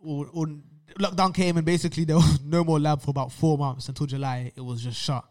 Or, 0.02 0.30
or 0.32 0.48
lockdown 0.96 1.34
came, 1.34 1.58
and 1.58 1.66
basically 1.66 2.06
there 2.06 2.16
was 2.16 2.42
no 2.46 2.64
more 2.64 2.80
lab 2.80 3.02
for 3.02 3.12
about 3.12 3.32
four 3.32 3.58
months 3.58 3.88
until 3.88 4.06
July. 4.06 4.52
It 4.56 4.62
was 4.62 4.84
just 4.84 5.02
shut. 5.02 5.26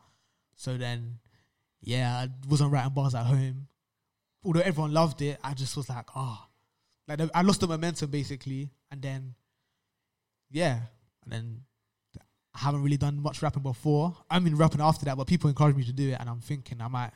So 0.56 0.76
then, 0.76 1.18
yeah, 1.80 2.12
I 2.14 2.28
wasn't 2.48 2.72
writing 2.72 2.92
bars 2.92 3.14
at 3.14 3.26
home. 3.26 3.68
Although 4.44 4.60
everyone 4.60 4.92
loved 4.92 5.22
it, 5.22 5.38
I 5.42 5.54
just 5.54 5.76
was 5.76 5.88
like, 5.88 6.06
ah, 6.16 6.48
like 7.08 7.20
I 7.34 7.42
lost 7.42 7.60
the 7.60 7.68
momentum 7.68 8.10
basically, 8.10 8.70
and 8.90 9.00
then, 9.00 9.34
yeah, 10.50 10.80
and 11.24 11.32
then 11.32 11.60
I 12.54 12.58
haven't 12.58 12.82
really 12.82 12.96
done 12.96 13.22
much 13.22 13.40
rapping 13.40 13.62
before. 13.62 14.16
I 14.30 14.38
mean, 14.38 14.56
rapping 14.56 14.80
after 14.80 15.04
that, 15.06 15.16
but 15.16 15.26
people 15.26 15.48
encouraged 15.48 15.76
me 15.76 15.84
to 15.84 15.92
do 15.92 16.10
it, 16.10 16.16
and 16.18 16.28
I'm 16.28 16.40
thinking 16.40 16.80
I 16.80 16.88
might, 16.88 17.12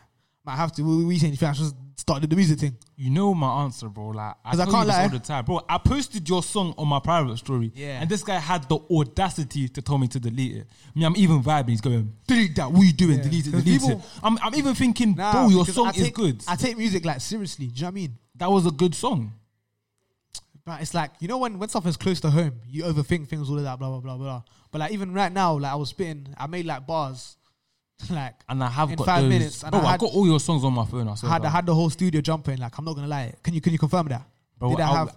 might 0.46 0.56
have 0.56 0.72
to. 0.72 0.82
We, 0.82 1.04
we 1.04 1.18
saying, 1.18 1.32
you 1.32 1.36
think 1.36 1.50
I 1.50 1.52
should 1.54 1.72
start 1.96 2.22
the 2.28 2.36
music 2.36 2.58
thing? 2.60 2.76
You 2.96 3.10
know 3.10 3.34
my 3.34 3.62
answer, 3.64 3.88
bro. 3.88 4.08
Like 4.08 4.36
I 4.44 4.54
tell 4.56 4.66
can't 4.66 4.78
you 4.78 4.84
this 4.86 4.96
lie. 4.96 5.02
all 5.02 5.08
the 5.10 5.18
time, 5.18 5.44
bro. 5.44 5.60
I 5.68 5.78
posted 5.78 6.28
your 6.28 6.42
song 6.42 6.74
on 6.78 6.86
my 6.88 7.00
private 7.00 7.36
story, 7.38 7.72
Yeah. 7.74 8.00
and 8.00 8.08
this 8.08 8.22
guy 8.22 8.38
had 8.38 8.68
the 8.68 8.78
audacity 8.90 9.68
to 9.68 9.82
tell 9.82 9.98
me 9.98 10.06
to 10.08 10.20
delete 10.20 10.56
it. 10.56 10.66
I 10.94 10.98
mean, 10.98 11.04
I'm 11.06 11.16
even 11.16 11.42
vibing. 11.42 11.70
He's 11.70 11.80
going, 11.80 12.12
delete 12.26 12.54
that. 12.56 12.70
What 12.70 12.82
are 12.82 12.84
you 12.84 12.92
doing? 12.92 13.20
Delete 13.22 13.46
it. 13.48 13.52
'Cause 13.52 13.64
Delete 13.64 13.80
people- 13.82 13.98
it. 13.98 14.04
I'm, 14.22 14.38
I'm 14.40 14.54
even 14.54 14.74
thinking, 14.74 15.14
Nah, 15.16 15.32
bro, 15.32 15.48
your 15.48 15.64
because 15.64 15.74
song 15.74 15.86
I 15.88 15.90
is 15.90 15.96
take- 15.96 16.14
good. 16.14 16.44
I 16.46 16.56
take 16.56 16.76
music 16.78 17.04
like 17.04 17.20
seriously. 17.20 17.66
Do 17.66 17.74
you 17.74 17.80
know 17.82 17.86
what 17.86 17.90
I 17.90 17.94
mean? 17.94 18.18
that 18.36 18.50
was 18.50 18.66
a 18.66 18.70
good 18.70 18.94
song. 18.94 19.32
But 20.64 20.80
it's 20.82 20.94
like 20.94 21.12
you 21.20 21.28
know 21.28 21.38
when 21.38 21.58
when 21.58 21.68
something's 21.68 21.96
close 21.96 22.20
to 22.20 22.30
home, 22.30 22.52
you 22.68 22.82
overthink 22.84 23.28
things, 23.28 23.48
all 23.48 23.56
of 23.58 23.62
that, 23.64 23.78
blah 23.78 23.88
blah 23.88 24.00
blah 24.00 24.16
blah. 24.16 24.42
But 24.72 24.80
like 24.80 24.92
even 24.92 25.12
right 25.14 25.32
now, 25.32 25.56
like 25.58 25.70
I 25.72 25.76
was 25.76 25.90
spitting, 25.90 26.34
I 26.36 26.46
made 26.48 26.66
like 26.66 26.86
bars, 26.86 27.35
like 28.10 28.34
And 28.48 28.62
I 28.62 28.68
have 28.68 28.90
In 28.90 28.96
got 28.96 29.06
five 29.06 29.22
those. 29.22 29.28
minutes, 29.28 29.64
bro, 29.64 29.80
I 29.80 29.94
I, 29.94 29.96
got 29.96 30.12
all 30.12 30.26
your 30.26 30.40
songs 30.40 30.64
on 30.64 30.72
my 30.72 30.84
phone. 30.84 31.08
I, 31.08 31.12
I 31.12 31.14
swear 31.14 31.32
had 31.32 31.44
I 31.44 31.48
had 31.50 31.66
the 31.66 31.74
whole 31.74 31.90
studio 31.90 32.20
jumping. 32.20 32.58
Like 32.58 32.76
I'm 32.78 32.84
not 32.84 32.94
gonna 32.94 33.08
lie, 33.08 33.32
can 33.42 33.54
you 33.54 33.60
can 33.60 33.72
you 33.72 33.78
confirm 33.78 34.08
that? 34.08 34.22
Bro, 34.58 34.70
did 34.70 34.80
I 34.80 34.86
have 34.94 35.16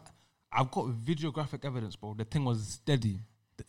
I've 0.52 0.72
got 0.72 0.86
videographic 0.88 1.64
evidence, 1.66 1.96
bro. 1.96 2.16
The 2.18 2.26
thing 2.26 2.44
was 2.44 2.80
steady. 2.84 3.20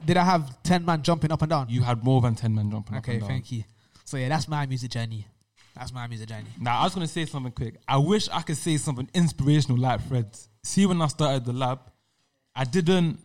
did 0.04 0.16
I 0.16 0.24
have 0.24 0.62
ten 0.62 0.84
man 0.84 1.02
jumping 1.02 1.30
up 1.32 1.42
and 1.42 1.50
down? 1.50 1.66
You 1.68 1.82
had 1.82 2.02
more 2.02 2.20
than 2.20 2.34
ten 2.34 2.54
men 2.54 2.70
jumping 2.70 2.96
up 2.96 3.06
okay, 3.08 3.20
thank 3.20 3.52
you. 3.52 3.64
So 4.04 4.16
yeah, 4.16 4.28
that's 4.28 4.48
my 4.48 4.66
music 4.66 4.90
journey. 4.90 5.26
That's 5.76 5.92
my 5.92 6.06
music 6.06 6.28
journey. 6.28 6.48
Now 6.58 6.80
I 6.80 6.84
was 6.84 6.94
gonna 6.94 7.06
say 7.06 7.26
something 7.26 7.52
quick. 7.52 7.76
I 7.86 7.96
wish 7.98 8.28
I 8.28 8.42
could 8.42 8.56
say 8.56 8.76
something 8.76 9.08
inspirational 9.14 9.78
like 9.78 10.00
Fred. 10.08 10.26
See, 10.62 10.86
when 10.86 11.00
I 11.00 11.06
started 11.08 11.44
the 11.44 11.52
lab, 11.52 11.80
I 12.54 12.64
didn't. 12.64 13.18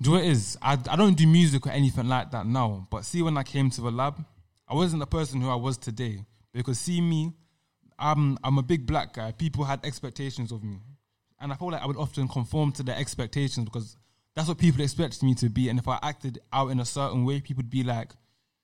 Do 0.00 0.10
you 0.10 0.16
know 0.16 0.22
it 0.22 0.28
is? 0.28 0.58
I, 0.60 0.72
I 0.90 0.96
don't 0.96 1.16
do 1.16 1.26
music 1.26 1.66
or 1.66 1.70
anything 1.70 2.06
like 2.06 2.30
that 2.32 2.46
now. 2.46 2.86
But 2.90 3.04
see, 3.06 3.22
when 3.22 3.38
I 3.38 3.42
came 3.42 3.70
to 3.70 3.80
the 3.80 3.90
lab, 3.90 4.22
I 4.68 4.74
wasn't 4.74 5.00
the 5.00 5.06
person 5.06 5.40
who 5.40 5.48
I 5.48 5.54
was 5.54 5.78
today. 5.78 6.24
Because 6.52 6.78
see 6.78 7.00
me, 7.00 7.32
I'm 7.98 8.38
I'm 8.42 8.58
a 8.58 8.62
big 8.62 8.86
black 8.86 9.14
guy. 9.14 9.32
People 9.32 9.64
had 9.64 9.84
expectations 9.84 10.52
of 10.52 10.64
me, 10.64 10.78
and 11.40 11.52
I 11.52 11.56
felt 11.56 11.72
like 11.72 11.82
I 11.82 11.86
would 11.86 11.96
often 11.96 12.28
conform 12.28 12.72
to 12.72 12.82
their 12.82 12.96
expectations 12.96 13.64
because 13.64 13.96
that's 14.34 14.48
what 14.48 14.58
people 14.58 14.82
expected 14.82 15.22
me 15.22 15.34
to 15.36 15.48
be. 15.48 15.68
And 15.68 15.78
if 15.78 15.86
I 15.88 15.98
acted 16.02 16.38
out 16.52 16.68
in 16.68 16.80
a 16.80 16.84
certain 16.84 17.24
way, 17.24 17.40
people 17.40 17.60
would 17.62 17.70
be 17.70 17.82
like, 17.82 18.12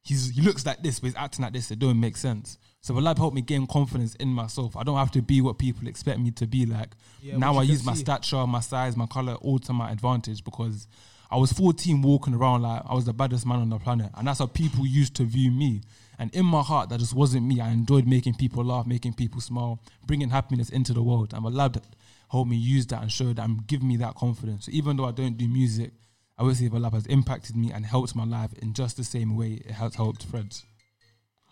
"He's 0.03 0.31
he 0.31 0.41
looks 0.41 0.65
like 0.65 0.83
this, 0.83 1.01
but 1.01 1.09
he's 1.09 1.17
acting 1.17 1.45
like 1.45 1.53
this. 1.53 1.71
It 1.71 1.79
don't 1.79 2.01
make 2.01 2.17
sense." 2.17 2.59
So 2.81 2.95
the 2.95 3.01
lab 3.01 3.19
helped 3.19 3.35
me 3.35 3.43
gain 3.43 3.67
confidence 3.67 4.15
in 4.17 4.29
myself. 4.29 4.77
I 4.77 4.83
don't 4.83 4.97
have 4.97 5.13
to 5.13 5.23
be 5.23 5.41
what 5.41 5.59
people 5.59 5.87
expect 5.87 6.19
me 6.19 6.31
to 6.33 6.47
be 6.47 6.67
like. 6.67 6.95
Yeah, 7.23 7.37
now 7.37 7.57
I 7.57 7.63
use 7.63 7.81
can 7.81 7.87
my 7.87 7.95
see. 7.95 8.01
stature, 8.01 8.47
my 8.47 8.61
size, 8.61 8.97
my 8.97 9.07
color 9.07 9.35
all 9.35 9.59
to 9.61 9.73
my 9.73 9.91
advantage 9.93 10.43
because 10.45 10.89
I 11.32 11.37
was 11.37 11.50
14 11.52 12.02
walking 12.02 12.34
around 12.34 12.61
like 12.61 12.82
I 12.87 12.94
was 12.94 13.06
the 13.06 13.14
baddest 13.14 13.46
man 13.46 13.61
on 13.61 13.70
the 13.70 13.79
planet. 13.79 14.11
And 14.14 14.26
that's 14.26 14.40
how 14.40 14.46
people 14.46 14.87
used 14.87 15.17
to 15.17 15.25
view 15.25 15.50
me. 15.50 15.81
And 16.19 16.32
in 16.34 16.44
my 16.44 16.61
heart, 16.61 16.90
that 16.90 17.00
just 17.00 17.14
wasn't 17.14 17.46
me. 17.46 17.58
I 17.58 17.70
enjoyed 17.70 18.06
making 18.06 18.34
people 18.34 18.62
laugh, 18.62 18.86
making 18.86 19.15
people 19.15 19.41
smile, 19.41 19.81
bringing 20.06 20.29
happiness 20.29 20.69
into 20.69 20.93
the 20.93 21.03
world. 21.03 21.32
And 21.32 21.43
the 21.44 21.48
lab 21.48 21.82
helped 22.31 22.51
me 22.51 22.56
use 22.56 22.86
that 22.89 23.01
and 23.01 23.10
showed 23.10 23.36
that 23.36 23.48
and 23.48 23.67
give 23.67 23.82
me 23.82 23.96
that 23.96 24.15
confidence. 24.15 24.67
So 24.67 24.72
even 24.72 24.98
though 24.98 25.06
I 25.06 25.12
don't 25.12 25.39
do 25.39 25.48
music, 25.48 25.93
I 26.36 26.43
would 26.43 26.56
say 26.56 26.69
the 26.69 26.79
lab 26.79 26.93
has 26.93 27.06
impacted 27.06 27.56
me 27.56 27.72
and 27.72 27.86
helped 27.86 28.15
my 28.15 28.24
life 28.24 28.53
in 28.60 28.74
just 28.74 28.98
the 28.98 29.05
same 29.05 29.34
way 29.34 29.62
it 29.65 29.72
has 29.72 29.94
helped 29.94 30.24
Fred's. 30.24 30.65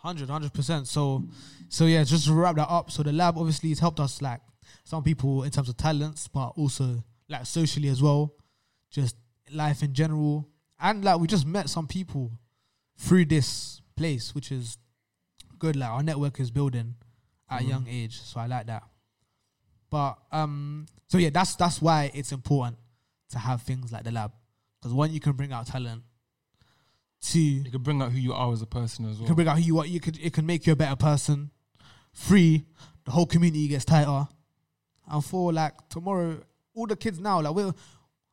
100 0.02 0.52
percent. 0.52 0.88
So, 0.88 1.24
so 1.70 1.86
yeah, 1.86 2.04
just 2.04 2.26
to 2.26 2.34
wrap 2.34 2.56
that 2.56 2.68
up. 2.68 2.90
So 2.90 3.02
the 3.02 3.12
lab 3.12 3.38
obviously 3.38 3.70
has 3.70 3.78
helped 3.78 4.00
us 4.00 4.20
like 4.20 4.40
some 4.84 5.02
people 5.02 5.42
in 5.44 5.50
terms 5.50 5.70
of 5.70 5.78
talents, 5.78 6.28
but 6.28 6.48
also 6.56 7.02
like 7.30 7.46
socially 7.46 7.88
as 7.88 8.02
well, 8.02 8.34
just 8.90 9.16
life 9.52 9.82
in 9.82 9.94
general, 9.94 10.48
and 10.80 11.04
like 11.04 11.18
we 11.20 11.26
just 11.26 11.46
met 11.46 11.68
some 11.68 11.86
people 11.86 12.30
through 12.98 13.26
this 13.26 13.80
place, 13.96 14.34
which 14.34 14.50
is 14.52 14.78
good. 15.58 15.76
Like 15.76 15.90
our 15.90 16.02
network 16.02 16.40
is 16.40 16.50
building 16.50 16.94
at 17.50 17.62
a 17.62 17.64
young 17.64 17.86
age, 17.88 18.20
so 18.20 18.40
I 18.40 18.46
like 18.46 18.66
that. 18.66 18.82
But 19.90 20.18
um, 20.32 20.86
so 21.08 21.18
yeah, 21.18 21.30
that's 21.30 21.54
that's 21.56 21.82
why 21.82 22.10
it's 22.14 22.32
important 22.32 22.78
to 23.30 23.38
have 23.38 23.62
things 23.62 23.92
like 23.92 24.04
the 24.04 24.10
lab 24.12 24.32
because 24.80 24.94
one, 24.94 25.12
you 25.12 25.20
can 25.20 25.32
bring 25.32 25.52
out 25.52 25.66
talent. 25.66 26.02
Two, 27.22 27.38
You 27.38 27.70
can 27.70 27.82
bring 27.82 28.00
out 28.00 28.12
who 28.12 28.18
you 28.18 28.32
are 28.32 28.50
as 28.50 28.62
a 28.62 28.66
person 28.66 29.04
as 29.04 29.16
well. 29.16 29.22
you 29.22 29.26
can 29.26 29.34
bring 29.34 29.48
out 29.48 29.58
who 29.58 29.62
you 29.64 29.78
are. 29.78 29.86
You 29.86 30.00
could 30.00 30.18
it 30.22 30.32
can 30.32 30.46
make 30.46 30.66
you 30.66 30.72
a 30.72 30.76
better 30.76 30.96
person. 30.96 31.50
Three, 32.14 32.64
the 33.04 33.10
whole 33.10 33.26
community 33.26 33.68
gets 33.68 33.84
tighter. 33.84 34.26
And 35.06 35.24
four, 35.24 35.52
like 35.52 35.74
tomorrow, 35.90 36.40
all 36.74 36.86
the 36.86 36.96
kids 36.96 37.20
now, 37.20 37.42
like 37.42 37.54
we're 37.54 37.74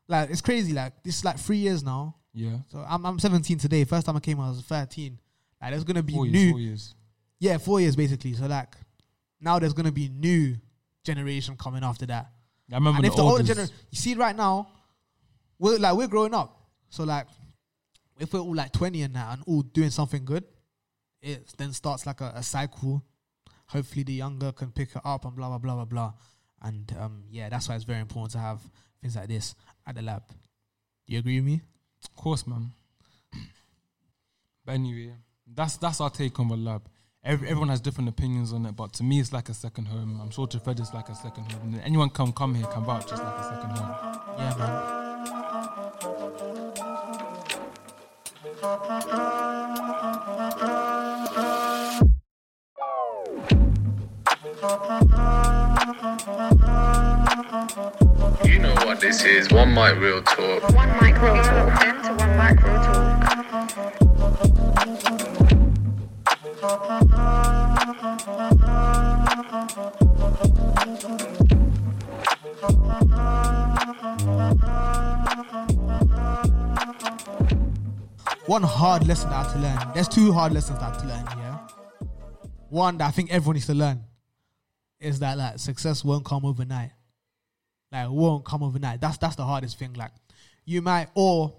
like 0.08 0.30
it's 0.30 0.42
crazy. 0.42 0.74
Like 0.74 1.04
this 1.04 1.18
is 1.20 1.26
like 1.26 1.38
three 1.40 1.58
years 1.58 1.84
now. 1.84 2.16
yeah. 2.34 2.58
So 2.72 2.84
I'm 2.88 3.06
I'm 3.06 3.20
17 3.20 3.58
today. 3.58 3.84
First 3.84 4.06
time 4.06 4.16
I 4.16 4.20
came, 4.20 4.40
I 4.40 4.50
was 4.50 4.62
13. 4.62 5.18
Like 5.62 5.72
there's 5.72 5.84
gonna 5.84 6.04
be 6.04 6.14
Four 6.14 6.26
new, 6.28 6.40
years, 6.40 6.52
four 6.52 6.60
years. 6.60 6.96
yeah, 7.40 7.58
four 7.58 7.82
years 7.82 7.96
basically. 7.96 8.34
So 8.34 8.46
like 8.48 8.76
now 9.42 9.60
there's 9.60 9.74
gonna 9.74 9.92
be 9.92 10.10
new 10.10 10.56
generation 11.04 11.56
coming 11.58 11.84
after 11.84 12.06
that. 12.08 12.32
I 12.72 12.76
remember 12.76 12.98
And 12.98 13.06
if 13.06 13.16
the 13.16 13.22
older 13.24 13.44
generation, 13.44 13.74
you 13.92 13.98
see 13.98 14.14
right 14.16 14.36
now, 14.36 14.68
we're 15.60 15.78
like 15.80 15.96
we're 15.96 16.08
growing 16.08 16.34
up. 16.34 16.60
So 16.90 17.04
like, 17.04 17.28
if 18.20 18.34
we're 18.34 18.40
all 18.40 18.56
like 18.56 18.72
twenty 18.72 19.02
and 19.04 19.16
that 19.16 19.34
and 19.34 19.44
all 19.48 19.62
doing 19.62 19.90
something 19.90 20.24
good, 20.26 20.44
it 21.22 21.48
then 21.58 21.74
starts 21.74 22.06
like 22.06 22.22
a, 22.22 22.34
a 22.36 22.44
cycle. 22.44 23.04
Hopefully, 23.68 24.04
the 24.04 24.14
younger 24.14 24.52
can 24.52 24.72
pick 24.72 24.96
it 24.96 25.02
up 25.04 25.26
and 25.26 25.36
blah 25.36 25.48
blah 25.50 25.58
blah 25.58 25.76
blah 25.76 25.86
blah. 25.86 26.14
And 26.62 26.94
um, 27.00 27.24
yeah, 27.30 27.50
that's 27.50 27.68
why 27.70 27.76
it's 27.76 27.84
very 27.84 28.00
important 28.00 28.32
to 28.34 28.40
have 28.40 28.60
things 29.02 29.16
like 29.16 29.28
this 29.28 29.56
at 29.88 29.96
the 29.96 30.01
lab. 30.01 30.24
You 31.08 31.20
agree 31.20 31.38
with 31.39 31.46
me? 31.46 31.62
Of 32.03 32.15
course, 32.15 32.46
man. 32.46 32.72
But 34.65 34.74
anyway, 34.74 35.13
that's 35.56 35.77
that's 35.77 36.01
our 36.01 36.10
take 36.10 36.38
on 36.39 36.50
the 36.50 36.58
lab. 36.58 36.82
Every, 37.24 37.48
everyone 37.48 37.70
has 37.70 37.79
different 37.82 38.10
opinions 38.10 38.53
on 38.53 38.65
it, 38.65 38.75
but 38.75 38.94
to 38.94 39.03
me, 39.03 39.20
it's 39.20 39.34
like 39.34 39.50
a 39.50 39.53
second 39.53 39.86
home. 39.86 40.20
I'm 40.22 40.29
sure 40.29 40.48
to 40.48 40.60
Fred, 40.60 40.79
it's 40.79 40.94
like 40.94 41.10
a 41.10 41.15
second 41.15 41.51
home. 41.51 41.74
And 41.74 41.82
anyone 41.82 42.10
come 42.10 42.34
come 42.34 42.53
here 42.53 42.67
come 42.67 42.86
vouch, 42.86 43.08
just 43.08 43.24
like 43.24 43.38
a 43.38 43.44
second 43.44 43.77
home. 43.77 43.96
Yeah, 44.38 44.56
man. 44.58 44.98
You 50.60 50.97
know 58.56 58.74
what 58.86 59.00
this 59.00 59.24
is. 59.24 59.50
One 59.51 59.74
mic 59.74 59.96
real 59.98 60.22
talk. 60.22 60.63
One 60.74 60.89
micro 61.01 61.42
talk. 61.42 61.84
Into 61.86 62.13
one 62.16 62.38
micro 62.38 62.74
talk. 62.75 63.08
One 78.48 78.63
hard 78.63 79.06
lesson 79.08 79.30
that 79.30 79.36
I 79.36 79.44
have 79.44 79.54
to 79.54 79.60
learn. 79.60 79.77
There's 79.94 80.08
two 80.08 80.32
hard 80.32 80.54
lessons 80.54 80.80
that 80.80 80.86
I 80.86 80.89
have 80.89 81.01
to 81.01 81.08
learn. 81.08 81.25
Yeah. 81.38 81.58
One 82.70 82.98
that 82.98 83.08
I 83.08 83.12
think 83.12 83.32
everyone 83.32 83.56
needs 83.56 83.66
to 83.68 83.74
learn 83.74 84.04
is 85.00 85.20
that 85.20 85.38
like 85.38 85.60
success 85.60 86.04
won't 86.04 86.24
come 86.25 86.46
overnight. 86.46 86.92
Like 87.91 88.10
won't 88.10 88.46
come 88.46 88.63
overnight. 88.63 89.01
That's 89.01 89.17
that's 89.17 89.36
the 89.36 89.46
hardest 89.46 89.77
thing. 89.79 89.94
Like 89.94 90.12
you 90.65 90.82
might 90.82 91.08
or 91.15 91.56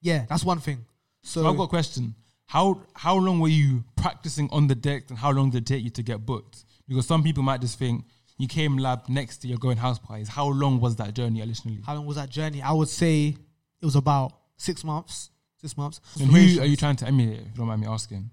yeah, 0.00 0.26
that's 0.28 0.44
one 0.44 0.58
thing. 0.58 0.84
So 1.22 1.42
So 1.42 1.48
I've 1.48 1.56
got 1.56 1.64
a 1.64 1.68
question. 1.68 2.14
How 2.46 2.82
how 2.94 3.16
long 3.16 3.40
were 3.40 3.48
you 3.48 3.84
practicing 3.96 4.48
on 4.50 4.66
the 4.66 4.74
deck, 4.74 5.04
and 5.08 5.18
how 5.18 5.30
long 5.30 5.50
did 5.50 5.62
it 5.62 5.66
take 5.66 5.82
you 5.82 5.90
to 5.90 6.02
get 6.02 6.26
booked? 6.26 6.64
Because 6.86 7.06
some 7.06 7.22
people 7.22 7.42
might 7.42 7.60
just 7.60 7.78
think 7.78 8.04
you 8.36 8.48
came 8.48 8.76
lab 8.76 9.08
next 9.08 9.38
to 9.38 9.48
you're 9.48 9.58
going 9.58 9.76
house 9.76 9.98
parties. 9.98 10.28
How 10.28 10.48
long 10.48 10.80
was 10.80 10.96
that 10.96 11.14
journey 11.14 11.40
initially? 11.40 11.78
how 11.86 11.94
long 11.94 12.06
was 12.06 12.16
that 12.16 12.28
journey? 12.28 12.60
I 12.60 12.72
would 12.72 12.88
say 12.88 13.36
it 13.80 13.84
was 13.84 13.96
about 13.96 14.32
six 14.56 14.84
months. 14.84 15.30
Six 15.60 15.76
months. 15.76 16.00
And 16.20 16.28
who 16.28 16.60
are 16.60 16.66
you 16.66 16.76
trying 16.76 16.96
to 16.96 17.06
emulate? 17.06 17.38
If 17.38 17.46
you 17.46 17.52
don't 17.56 17.68
mind 17.68 17.80
me 17.80 17.86
asking. 17.86 18.30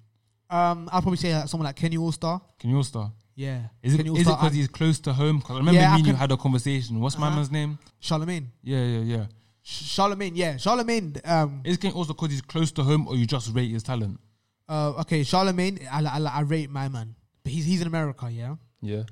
Um, 0.49 0.89
I'll 0.91 1.01
probably 1.01 1.17
say 1.17 1.33
like 1.35 1.47
someone 1.47 1.65
like 1.65 1.75
Kenny 1.75 1.97
Allstar. 1.97 2.41
Can 2.59 2.71
you 2.71 2.77
all 2.77 2.83
start? 2.83 3.11
Yeah. 3.39 3.59
Is 3.81 3.93
it 3.93 3.97
Kenny 3.97 4.09
is 4.19 4.27
it 4.27 4.27
Allstar 4.27 4.35
because 4.37 4.47
and 4.47 4.55
he's 4.57 4.67
close 4.67 4.99
to 4.99 5.13
home? 5.13 5.37
Because 5.39 5.55
I 5.55 5.59
remember 5.59 5.79
Yeah, 5.79 5.87
I 5.91 5.93
me 5.93 5.99
and 5.99 6.07
you 6.07 6.13
can- 6.13 6.19
had 6.19 6.31
a 6.31 6.37
conversation. 6.37 6.99
What's 6.99 7.17
my 7.17 7.27
Uh-huh. 7.27 7.35
man's 7.37 7.51
name? 7.51 7.79
Charlemagne? 7.99 8.51
Yeah, 8.63 8.83
yeah, 8.93 8.99
yeah. 9.13 9.25
Sh- 9.61 9.83
Charlemagne, 9.95 10.35
yeah, 10.35 10.57
Charlemagne. 10.57 11.15
Um, 11.23 11.61
Is 11.63 11.77
it 11.77 11.95
also 11.95 12.13
because 12.13 12.31
he's 12.31 12.41
close 12.41 12.71
to 12.73 12.83
home, 12.83 13.07
or 13.07 13.15
you 13.15 13.25
just 13.25 13.53
rate 13.55 13.71
his 13.71 13.83
talent? 13.83 14.19
uh, 14.67 14.89
okay, 15.03 15.23
Charlemagne. 15.23 15.79
I, 15.91 16.03
I, 16.03 16.19
I 16.39 16.41
rate 16.41 16.69
my 16.69 16.89
man, 16.89 17.15
but 17.43 17.51
he's 17.53 17.65
he's 17.65 17.79
in 17.81 17.87
America, 17.87 18.29
yeah. 18.29 18.55
Yeah. 18.81 19.03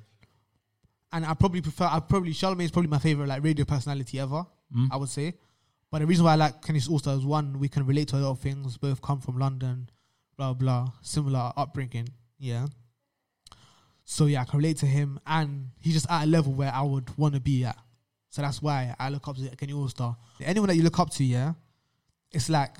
And 1.13 1.25
I 1.25 1.33
probably 1.33 1.61
prefer. 1.61 1.85
I 1.85 1.99
probably 2.01 2.33
Charlemagne 2.33 2.65
is 2.65 2.71
probably 2.71 2.89
my 2.89 2.99
favorite 2.99 3.27
like 3.27 3.43
radio 3.43 3.63
personality 3.65 4.19
ever. 4.19 4.45
Mm. 4.75 4.89
I 4.91 4.97
would 4.97 5.09
say. 5.09 5.35
But 5.89 5.99
the 5.99 6.05
reason 6.05 6.25
why 6.25 6.33
I 6.33 6.35
like 6.35 6.61
Kenny 6.61 6.81
Allstar 6.81 7.17
is 7.17 7.25
one, 7.25 7.59
we 7.59 7.69
can 7.69 7.85
relate 7.85 8.09
to 8.09 8.17
a 8.17 8.19
lot 8.19 8.31
of 8.31 8.39
things. 8.39 8.77
Both 8.77 9.01
come 9.01 9.21
from 9.21 9.39
London, 9.39 9.89
blah 10.37 10.53
blah, 10.53 10.91
similar 11.01 11.53
upbringing. 11.55 12.09
Yeah. 12.39 12.67
So 14.09 14.25
yeah, 14.25 14.41
I 14.41 14.45
can 14.45 14.59
relate 14.59 14.77
to 14.77 14.85
him, 14.85 15.19
and 15.27 15.69
he's 15.81 15.93
just 15.93 16.09
at 16.09 16.23
a 16.23 16.27
level 16.27 16.53
where 16.53 16.71
I 16.73 16.81
would 16.81 17.15
want 17.17 17.33
to 17.33 17.41
be 17.41 17.65
at. 17.65 17.77
So 18.29 18.41
that's 18.41 18.61
why 18.61 18.95
I 18.97 19.09
look 19.09 19.27
up 19.27 19.35
to 19.35 19.53
Kenny 19.57 19.73
Allstar. 19.73 20.15
Anyone 20.39 20.69
that 20.69 20.77
you 20.77 20.83
look 20.83 20.97
up 20.97 21.09
to, 21.09 21.25
yeah, 21.25 21.53
it's 22.31 22.49
like 22.49 22.73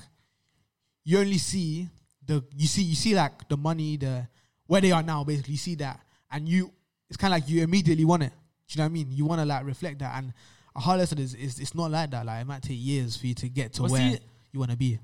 you 1.04 1.18
only 1.18 1.36
see 1.36 1.86
the 2.24 2.42
you 2.56 2.66
see 2.66 2.80
you 2.82 2.94
see 2.94 3.14
like 3.14 3.46
the 3.46 3.58
money, 3.58 3.98
the 3.98 4.26
where 4.68 4.80
they 4.80 4.90
are 4.90 5.02
now. 5.02 5.22
Basically, 5.22 5.52
you 5.52 5.58
see 5.58 5.74
that, 5.74 6.00
and 6.32 6.48
you 6.48 6.72
it's 7.10 7.18
kind 7.18 7.34
of 7.34 7.40
like 7.42 7.50
you 7.50 7.62
immediately 7.62 8.06
want 8.06 8.22
it. 8.22 8.32
Do 8.66 8.72
you 8.72 8.78
know 8.78 8.84
what 8.84 8.90
I 8.90 8.92
mean? 8.94 9.08
You 9.10 9.26
want 9.26 9.42
to 9.42 9.44
like 9.44 9.66
reflect 9.66 9.98
that, 9.98 10.16
and 10.16 10.32
a 10.74 10.80
hard 10.80 10.98
lesson 10.98 11.18
is, 11.18 11.34
is 11.34 11.60
it's 11.60 11.74
not 11.74 11.90
like 11.90 12.10
that. 12.12 12.24
Like 12.24 12.40
it 12.40 12.46
might 12.46 12.62
take 12.62 12.78
years 12.80 13.18
for 13.18 13.26
you 13.26 13.34
to 13.34 13.50
get 13.50 13.74
to 13.74 13.82
where 13.82 14.12
see- 14.12 14.18
you 14.50 14.60
want 14.60 14.70
to 14.70 14.78
be. 14.78 14.98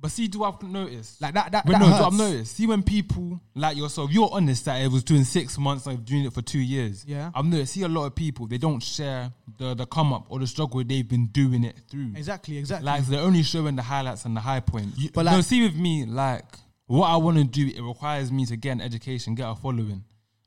But 0.00 0.12
see, 0.12 0.28
do 0.28 0.44
I've 0.44 0.62
noticed? 0.62 1.20
Like 1.20 1.34
that. 1.34 1.50
That, 1.50 1.66
But 1.66 1.72
that 1.72 1.80
no, 1.80 1.86
do 1.86 1.92
hurts. 1.92 2.04
I've 2.04 2.12
noticed. 2.12 2.56
See, 2.56 2.66
when 2.68 2.84
people 2.84 3.40
like 3.56 3.76
yourself, 3.76 4.12
you're 4.12 4.28
honest 4.32 4.64
that 4.66 4.80
it 4.80 4.92
was 4.92 5.02
doing 5.02 5.24
six 5.24 5.58
months 5.58 5.86
of 5.88 6.04
doing 6.04 6.24
it 6.24 6.32
for 6.32 6.40
two 6.40 6.60
years. 6.60 7.04
Yeah. 7.04 7.32
I've 7.34 7.44
noticed. 7.44 7.72
See, 7.72 7.82
a 7.82 7.88
lot 7.88 8.04
of 8.06 8.14
people 8.14 8.46
they 8.46 8.58
don't 8.58 8.80
share 8.80 9.32
the 9.58 9.74
the 9.74 9.86
come 9.86 10.12
up 10.12 10.26
or 10.28 10.38
the 10.38 10.46
struggle 10.46 10.84
they've 10.84 11.08
been 11.08 11.26
doing 11.26 11.64
it 11.64 11.76
through. 11.90 12.12
Exactly. 12.14 12.58
Exactly. 12.58 12.86
Like 12.86 13.06
they're 13.06 13.20
only 13.20 13.42
showing 13.42 13.74
the 13.74 13.82
highlights 13.82 14.24
and 14.24 14.36
the 14.36 14.40
high 14.40 14.60
point. 14.60 14.92
You, 14.96 15.08
But 15.08 15.24
but 15.24 15.30
no, 15.32 15.36
like- 15.38 15.44
see 15.44 15.62
with 15.62 15.74
me, 15.74 16.04
like 16.06 16.44
what 16.86 17.08
I 17.08 17.16
want 17.16 17.38
to 17.38 17.44
do, 17.44 17.66
it 17.66 17.82
requires 17.82 18.30
me 18.30 18.46
to 18.46 18.56
get 18.56 18.72
an 18.72 18.80
education, 18.80 19.34
get 19.34 19.48
a 19.48 19.56
following. 19.56 20.04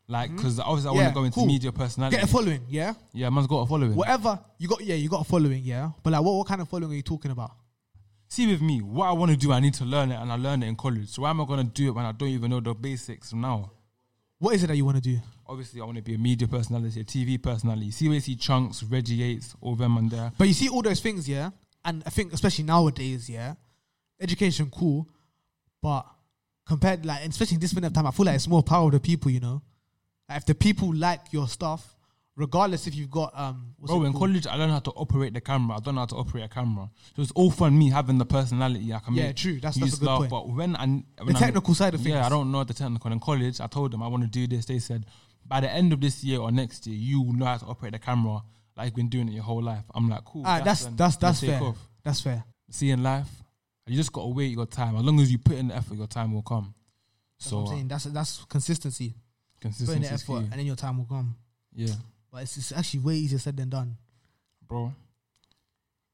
Like, 0.07 0.35
because 0.35 0.59
obviously 0.59 0.89
I 0.89 0.91
want 0.93 0.99
Mm-hmm. 1.07 1.09
To 1.13 1.13
go 1.19 1.23
into 1.25 1.35
cool. 1.35 1.45
media 1.45 1.71
personality. 1.71 2.15
get 2.17 2.25
a 2.25 2.27
following. 2.27 2.61
Yeah. 2.69 2.93
Yeah, 3.13 3.29
man's 3.29 3.47
got 3.47 3.59
a 3.59 3.65
following. 3.67 3.95
Whatever 3.95 4.39
you 4.59 4.67
got. 4.67 4.81
Yeah, 4.81 4.95
you 4.95 5.07
got 5.09 5.21
a 5.21 5.23
following. 5.25 5.61
Yeah. 5.63 5.91
But 6.03 6.11
like, 6.13 6.21
what 6.21 6.35
what 6.35 6.47
kind 6.47 6.61
of 6.61 6.67
following 6.69 6.91
are 6.93 6.95
you 6.95 7.01
talking 7.01 7.31
about? 7.31 7.51
See 8.31 8.47
with 8.47 8.61
me, 8.61 8.81
what 8.81 9.07
I 9.07 9.11
want 9.11 9.29
to 9.31 9.35
do, 9.35 9.51
I 9.51 9.59
need 9.59 9.73
to 9.73 9.83
learn 9.83 10.09
it, 10.09 10.15
and 10.15 10.31
I 10.31 10.37
learned 10.37 10.63
it 10.63 10.67
in 10.67 10.77
college. 10.77 11.09
So 11.09 11.23
why 11.23 11.31
am 11.31 11.41
I 11.41 11.45
going 11.45 11.67
to 11.67 11.69
do 11.69 11.89
it 11.89 11.91
when 11.91 12.05
I 12.05 12.13
don't 12.13 12.29
even 12.29 12.49
know 12.49 12.61
the 12.61 12.73
basics 12.73 13.33
now? 13.33 13.71
What 14.39 14.55
is 14.55 14.63
it 14.63 14.67
that 14.67 14.77
you 14.77 14.85
want 14.85 14.95
to 14.95 15.01
do? 15.01 15.19
Obviously, 15.45 15.81
I 15.81 15.83
want 15.83 15.97
to 15.97 16.01
be 16.01 16.15
a 16.15 16.17
media 16.17 16.47
personality, 16.47 17.01
a 17.01 17.03
TV 17.03 17.43
personality. 17.43 17.91
See 17.91 18.07
where 18.07 18.15
you 18.15 18.21
see 18.21 18.37
Chunkz, 18.37 18.89
Reggie 18.89 19.15
Yates, 19.15 19.53
all 19.59 19.75
them 19.75 19.97
and 19.97 20.09
there. 20.09 20.31
But 20.37 20.47
you 20.47 20.53
see 20.53 20.69
all 20.69 20.81
those 20.81 21.01
things, 21.01 21.27
yeah. 21.27 21.49
And 21.83 22.03
I 22.05 22.09
think 22.09 22.31
especially 22.31 22.63
nowadays, 22.63 23.29
yeah, 23.29 23.55
education 24.21 24.71
cool, 24.73 25.09
but 25.81 26.05
compared 26.65 27.05
like 27.05 27.27
especially 27.27 27.55
in 27.55 27.59
this 27.59 27.75
minute 27.75 27.87
of 27.87 27.93
time, 27.93 28.07
I 28.07 28.11
feel 28.11 28.27
like 28.27 28.35
it's 28.35 28.47
more 28.47 28.63
power 28.63 28.85
of 28.85 28.93
the 28.93 29.01
people. 29.01 29.29
You 29.29 29.41
know, 29.41 29.61
like 30.29 30.37
if 30.37 30.45
the 30.45 30.55
people 30.55 30.95
like 30.95 31.33
your 31.33 31.49
stuff, 31.49 31.97
regardless 32.41 32.87
if 32.87 32.95
you've 32.95 33.09
got 33.09 33.31
um. 33.39 33.73
What's 33.77 33.91
Bro, 33.93 34.03
in 34.03 34.13
college, 34.13 34.45
I 34.47 34.55
learned 34.55 34.71
how 34.73 34.79
to 34.79 34.91
operate 34.91 35.33
the 35.33 35.41
camera. 35.41 35.77
I 35.77 35.79
don't 35.79 35.95
know 35.95 36.01
how 36.01 36.05
to 36.07 36.15
operate 36.15 36.43
a 36.43 36.47
camera. 36.49 36.89
So 37.15 37.21
it's 37.21 37.31
all 37.31 37.49
fun 37.51 37.77
me 37.77 37.89
having 37.89 38.17
the 38.17 38.25
personality. 38.25 38.93
I 38.93 38.99
can 38.99 39.13
Yeah, 39.15 39.27
make 39.27 39.35
true. 39.37 39.55
That's- 39.55 39.75
that's 39.79 39.93
a 39.93 39.99
good 39.99 40.05
stuff, 40.05 40.17
point. 40.19 40.29
But 40.29 40.49
when 40.49 40.75
I 40.75 40.85
when 40.85 41.05
the 41.25 41.33
technical 41.33 41.73
side 41.73 41.93
of 41.93 42.01
things. 42.01 42.13
Yeah, 42.13 42.25
I 42.25 42.29
don't 42.29 42.51
know 42.51 42.63
the 42.63 42.73
technical. 42.73 43.11
In 43.11 43.19
college, 43.19 43.59
I 43.61 43.67
told 43.67 43.91
them 43.91 44.03
I 44.03 44.07
want 44.07 44.23
to 44.23 44.29
do 44.29 44.45
this. 44.47 44.65
They 44.65 44.79
said 44.79 45.05
by 45.47 45.59
the 45.61 45.71
end 45.71 45.93
of 45.93 45.99
this 46.01 46.23
year 46.23 46.39
or 46.39 46.51
next 46.51 46.85
year, 46.87 46.95
you 46.97 47.21
will 47.21 47.33
know 47.33 47.45
how 47.45 47.57
to 47.57 47.65
operate 47.65 47.93
the 47.93 47.99
camera 47.99 48.41
like 48.77 48.85
you've 48.85 48.95
been 48.95 49.09
doing 49.09 49.27
it 49.29 49.33
your 49.33 49.43
whole 49.43 49.61
life. 49.63 49.83
I'm 49.95 50.07
like, 50.09 50.23
cool. 50.25 50.43
Ah, 50.45 50.61
that's 50.63 50.85
when 50.85 50.95
that's 50.95 51.15
that's 51.17 51.39
fair. 51.41 51.61
off. 51.63 51.77
That's 52.03 52.21
fair. 52.21 52.43
See 52.69 52.89
in 52.91 53.01
life, 53.03 53.29
you 53.87 53.95
just 53.97 54.11
gotta 54.13 54.27
wait 54.29 54.51
your 54.51 54.65
time. 54.65 54.95
As 54.95 55.03
long 55.03 55.19
as 55.19 55.31
you 55.31 55.37
put 55.39 55.57
in 55.57 55.67
the 55.69 55.75
effort, 55.75 55.95
your 55.95 56.07
time 56.07 56.33
will 56.33 56.43
come. 56.43 56.73
That's 57.39 57.49
So 57.49 57.57
what 57.61 57.69
I'm 57.71 57.75
saying. 57.77 57.87
That's 57.87 58.03
that's 58.05 58.45
consistency. 58.45 59.15
Consistency. 59.59 59.91
Put 59.91 59.95
in 59.97 60.01
the 60.03 60.13
is 60.15 60.21
effort, 60.23 60.37
and 60.51 60.53
then 60.53 60.65
your 60.65 60.75
time 60.75 60.97
will 60.99 61.05
come. 61.05 61.35
yeah, 61.73 61.93
But 62.31 62.43
it's, 62.43 62.57
it's 62.57 62.71
actually 62.71 63.01
way 63.01 63.15
easier 63.15 63.39
said 63.39 63.57
than 63.57 63.69
done. 63.69 63.97
bro. 64.67 64.93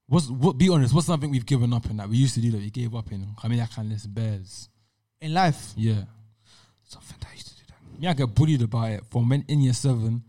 What's 0.08 0.30
what? 0.30 0.58
Be 0.58 0.70
honest. 0.70 0.94
What's 0.94 1.08
something 1.08 1.30
we've 1.30 1.46
given 1.46 1.74
up 1.74 1.86
in 1.90 1.98
that 1.98 2.08
we 2.10 2.16
used 2.18 2.34
to 2.36 2.42
do 2.42 2.52
that 2.52 2.62
we 2.62 2.70
gave 2.70 2.96
up 2.96 3.12
in? 3.12 3.28
I 3.44 3.48
mean, 3.50 3.60
I 3.60 3.66
can 3.66 3.90
list 3.90 4.14
bears. 4.14 4.70
In 5.20 5.34
life, 5.34 5.74
Yeah. 5.76 6.04
something 6.86 7.18
that 7.20 7.28
I 7.30 7.34
used 7.34 7.50
to 7.50 7.56
do 7.56 7.64
that. 7.68 8.00
Me, 8.02 8.08
I 8.08 8.14
get 8.14 8.34
bullied 8.34 8.62
about 8.62 8.92
it 8.92 9.04
from 9.12 9.28
when 9.30 9.44
in 9.50 9.60
year 9.62 9.74
seven. 9.74 10.24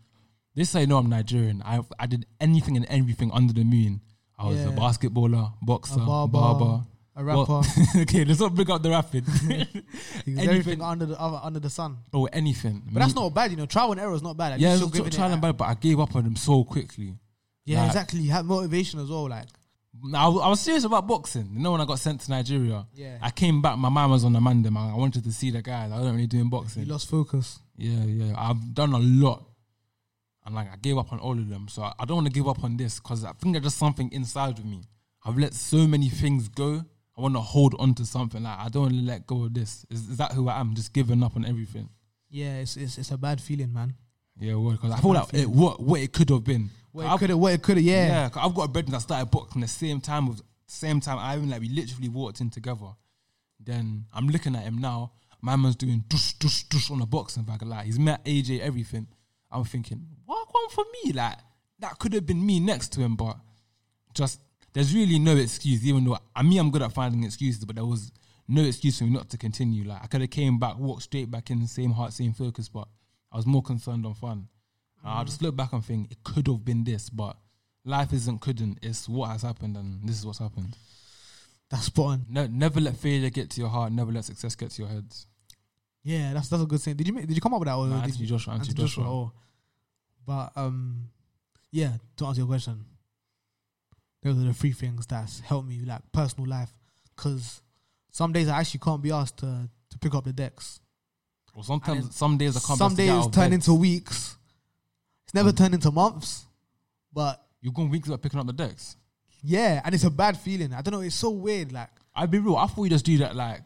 They 0.57 0.65
say 0.65 0.85
no, 0.87 0.99
I'm 0.99 1.09
Nigerian. 1.09 1.63
I 1.65 1.81
I 1.99 2.07
did 2.07 2.27
anything 2.41 2.77
and 2.77 2.87
everything 2.87 3.31
under 3.33 3.53
the 3.53 3.63
moon. 3.65 4.01
I 4.37 4.47
was 4.49 4.65
a 4.65 4.69
basketballer, 4.71 5.53
boxer, 5.63 5.95
A 6.01 6.05
barber, 6.07 6.33
barber. 6.33 6.85
A 7.19 7.25
rapper, 7.25 7.45
Well, 7.49 7.65
okay, 8.03 8.25
let's 8.25 8.39
not 8.39 8.55
bring 8.55 8.71
up 8.71 8.81
the 8.81 8.91
rapping. 8.91 9.25
everything 10.39 10.81
under 10.81 11.05
the 11.05 11.21
other 11.21 11.41
under 11.43 11.59
the 11.59 11.69
sun. 11.69 11.97
Bro, 12.13 12.27
anything. 12.27 12.81
But 12.93 13.01
that's 13.01 13.15
not 13.17 13.35
bad, 13.35 13.51
you 13.51 13.57
know. 13.57 13.67
Trial 13.67 13.91
and 13.91 14.01
error 14.01 14.15
is 14.15 14.23
not 14.23 14.37
bad. 14.37 14.53
At 14.53 14.61
Yeah, 14.61 14.75
it's 14.75 14.85
giving 14.91 15.11
trying 15.11 15.31
it 15.31 15.33
and 15.35 15.43
bad, 15.43 15.57
but 15.57 15.65
I 15.65 15.75
gave 15.75 15.99
up 15.99 16.15
on 16.15 16.23
them 16.23 16.37
so 16.37 16.63
quickly. 16.63 17.19
Yeah, 17.65 17.81
Like- 17.81 17.87
exactly. 17.89 18.21
You 18.21 18.31
have 18.31 18.47
motivation 18.47 19.01
as 19.01 19.11
well. 19.11 19.29
Like, 19.29 19.47
I, 20.15 20.29
was- 20.29 20.43
I 20.45 20.49
was 20.49 20.61
serious 20.61 20.85
about 20.85 21.09
boxing. 21.09 21.51
You 21.55 21.59
know, 21.59 21.73
when 21.73 21.81
I 21.81 21.87
got 21.87 21.99
sent 21.99 22.21
to 22.21 22.31
Nigeria, 22.31 22.87
Yeah. 22.95 23.19
I 23.21 23.31
came 23.33 23.61
back. 23.63 23.77
My 23.79 23.89
mind 23.89 24.13
was 24.13 24.25
on 24.25 24.33
the 24.33 24.39
mandem. 24.39 24.77
I 24.77 24.93
I 24.93 24.95
wanted 24.95 25.25
to 25.25 25.33
see 25.33 25.51
the 25.51 25.61
guys. 25.61 25.91
I 25.91 25.97
wasn't 25.97 26.15
really 26.15 26.29
doing 26.29 26.49
boxing. 26.49 26.85
You 26.85 26.93
lost 26.93 27.09
focus. 27.11 27.59
Yeah, 27.77 28.05
yeah. 28.05 28.35
I've 28.39 28.75
done 28.75 28.93
a 28.93 28.99
lot, 29.01 29.45
and 30.47 30.55
like 30.55 30.73
I 30.73 30.77
gave 30.77 30.97
up 30.97 31.13
on 31.13 31.19
all 31.19 31.33
of 31.37 31.49
them. 31.49 31.67
So 31.67 31.83
I, 31.83 31.95
I 31.99 32.05
don't 32.05 32.19
want 32.19 32.29
to 32.29 32.33
give 32.33 32.47
up 32.47 32.63
on 32.63 32.77
this 32.77 33.01
because 33.01 33.25
I 33.25 33.33
think 33.33 33.55
there's 33.55 33.65
just 33.65 33.79
something 33.79 34.09
inside 34.13 34.59
of 34.61 34.65
me. 34.65 34.83
I've 35.25 35.37
let 35.37 35.53
so 35.53 35.89
many 35.89 36.09
things 36.09 36.47
go. 36.49 36.85
I 37.19 37.21
want 37.21 37.35
to 37.35 37.41
hold 37.41 37.75
on 37.81 37.95
to 37.95 38.07
something. 38.07 38.43
Like 38.45 38.59
I 38.59 38.69
don't 38.69 38.83
want 38.83 38.95
to 38.95 39.01
let 39.03 39.27
go 39.27 39.45
of 39.45 39.53
this. 39.55 39.85
Is, 39.91 40.09
is 40.11 40.17
that 40.19 40.33
who 40.33 40.49
I 40.49 40.61
am? 40.61 40.75
Just 40.75 40.93
giving 40.93 41.23
up 41.23 41.35
on 41.37 41.45
everything. 41.45 41.89
Yeah, 42.31 42.59
it's 42.59 42.77
it's, 42.77 42.97
it's 42.99 43.11
a 43.11 43.19
bad 43.19 43.41
feeling, 43.41 43.73
man. 43.73 43.95
Yeah, 44.39 44.55
because 44.55 44.93
I 44.93 44.99
feel 45.01 45.15
like 45.15 45.35
it, 45.35 45.49
what 45.49 45.81
what 45.81 46.01
it 46.01 46.13
could 46.13 46.31
have 46.31 46.45
been. 46.45 46.71
What 46.93 47.07
it 47.13 47.19
could 47.19 47.31
have, 47.31 47.39
what 47.39 47.53
it 47.53 47.63
could 47.63 47.77
have, 47.77 47.85
yeah. 47.85 48.07
Yeah, 48.07 48.29
'cause 48.29 48.43
I've 48.47 48.55
got 48.55 48.63
a 48.63 48.69
brethren 48.69 48.93
that 48.93 49.01
started 49.01 49.31
boxing 49.31 49.61
the 49.63 49.69
same 49.69 50.01
time 50.01 50.29
with 50.29 50.41
same 50.67 51.01
time 51.01 51.19
I 51.19 51.37
even 51.37 51.51
like 51.51 51.61
we 51.61 51.69
literally 51.71 52.09
walked 52.09 52.41
in 52.41 52.51
together. 52.51 52.91
Then 53.59 54.05
I'm 54.15 54.29
looking 54.29 54.55
at 54.55 54.63
him 54.63 54.79
now. 54.79 55.13
My 55.41 55.57
man's 55.57 55.77
doing 55.77 56.05
dush 56.09 56.35
dush 56.35 56.65
dush 56.65 56.91
on 56.91 57.01
a 57.03 57.07
boxing 57.07 57.43
bag. 57.43 57.63
Like 57.63 57.87
he's 57.87 57.99
met 57.99 58.25
AJ 58.25 58.61
everything. 58.61 59.07
I'm 59.51 59.65
thinking, 59.65 60.07
what 60.25 60.47
one 60.53 60.69
for 60.71 60.85
me? 61.05 61.13
Like 61.13 61.37
that 61.81 61.99
could 61.99 62.13
have 62.13 62.27
been 62.27 62.45
me 62.45 62.61
next 62.61 62.93
to 62.93 63.01
him, 63.01 63.17
but 63.17 63.37
just 64.15 64.41
there's 64.79 64.95
really 64.95 65.19
no 65.19 65.35
excuse. 65.35 65.85
Even 65.85 66.05
though 66.05 66.19
I 66.37 66.43
mean 66.45 66.61
I'm 66.61 66.71
good 66.71 66.83
at 66.83 66.93
finding 66.93 67.25
excuses, 67.25 67.65
but 67.65 67.75
there 67.75 67.85
was 67.85 68.13
no 68.47 68.63
excuse 68.63 68.97
for 68.97 69.05
me 69.05 69.11
not 69.11 69.29
to 69.31 69.37
continue. 69.37 69.83
Like 69.83 70.05
I 70.05 70.07
could 70.07 70.21
have 70.21 70.31
came 70.31 70.61
back, 70.61 70.79
walked 70.79 71.03
straight 71.03 71.29
back 71.29 71.51
in, 71.51 71.67
same 71.67 71.91
heart, 71.91 72.13
same 72.13 72.33
focus, 72.33 72.69
but 72.69 72.87
I 73.33 73.37
was 73.37 73.45
more 73.45 73.63
concerned 73.63 74.07
on 74.07 74.15
fun. 74.15 74.47
And 75.03 75.13
I 75.13 75.25
just 75.25 75.43
look 75.43 75.57
back 75.57 75.73
and 75.73 75.85
think 75.85 76.13
it 76.13 76.23
could 76.23 76.47
have 76.47 76.65
been 76.65 76.85
this, 76.85 77.11
but 77.11 77.37
life 77.85 78.13
isn't 78.13 78.41
couldn't. 78.41 78.79
It's 78.81 79.09
what 79.09 79.31
has 79.31 79.43
happened, 79.43 79.77
and 79.77 80.09
this 80.09 80.17
is 80.17 80.25
what's 80.25 80.39
happened. 80.39 80.77
That's 81.71 81.87
spot 81.87 82.07
on. 82.07 82.27
Ne- 82.31 82.47
never 82.49 82.81
let 82.81 82.97
failure 82.97 83.31
get 83.31 83.51
to 83.51 83.61
your 83.61 83.71
heart. 83.71 83.91
Never 83.91 84.13
let 84.13 84.27
success 84.27 84.55
get 84.55 84.71
to 84.71 84.83
your 84.83 84.91
heads. 84.91 85.27
Yeah, 86.05 86.35
that's 86.35 86.49
that's 86.49 86.63
a 86.63 86.67
good 86.67 86.81
saying. 86.81 86.97
Did 86.97 87.09
you 87.09 87.15
make, 87.15 87.27
did 87.27 87.35
you 87.35 87.41
come 87.41 87.53
up 87.53 87.61
with 87.61 87.67
that 87.67 87.75
or 87.75 87.87
Nah, 87.89 87.97
did 87.97 88.05
Anthony 88.05 88.25
you, 88.27 88.31
Joshua, 88.31 88.55
Anthony 88.55 88.71
Anthony 88.71 88.87
Joshua. 88.87 89.05
Oh. 89.05 89.33
But 90.25 90.53
um, 90.55 91.09
yeah. 91.73 91.95
To 92.17 92.27
answer 92.27 92.43
your 92.43 92.49
question, 92.49 92.85
those 94.23 94.37
are 94.39 94.45
the 94.47 94.55
three 94.55 94.73
things 94.73 95.07
that's 95.07 95.41
helped 95.41 95.69
me 95.69 95.81
like 95.85 96.03
personal 96.13 96.49
life. 96.49 96.71
Because 97.17 97.63
some 98.11 98.33
days 98.33 98.49
I 98.49 98.61
actually 98.61 98.81
can't 98.81 99.03
be 99.03 99.11
asked 99.13 99.39
to 99.39 99.69
to 99.91 99.99
pick 99.99 100.15
up 100.15 100.25
the 100.25 100.33
decks. 100.33 100.81
Well, 101.55 101.65
sometimes 101.65 102.15
some 102.15 102.37
days 102.39 102.57
I 102.57 102.61
can't. 102.61 102.79
Some 102.79 102.95
be 102.95 103.03
asked 103.03 103.05
to 103.05 103.05
get 103.05 103.11
out 103.17 103.25
days 103.25 103.35
turn 103.35 103.51
bed. 103.51 103.55
into 103.55 103.75
weeks. 103.75 104.37
It's 105.25 105.35
never 105.35 105.49
Um, 105.51 105.55
turned 105.57 105.75
into 105.75 105.91
months, 105.91 106.47
but 107.13 107.45
You're 107.61 107.73
going 107.73 107.91
weeks 107.91 108.09
without 108.09 108.23
picking 108.23 108.39
up 108.41 108.47
the 108.47 108.53
decks. 108.53 108.97
yeah, 109.43 109.83
and 109.85 109.95
it's 109.95 110.05
a 110.05 110.11
bad 110.11 110.37
feeling. 110.39 110.73
I 110.73 110.81
don't 110.83 110.93
know. 110.93 111.01
It's 111.01 111.17
so 111.17 111.31
weird. 111.31 111.73
Like 111.73 111.91
I'd 112.15 112.31
be 112.31 112.39
real. 112.39 112.57
I 112.57 112.67
thought 112.67 112.85
you 112.85 112.91
just 112.91 113.05
do 113.05 113.19
that 113.19 113.35
like 113.37 113.63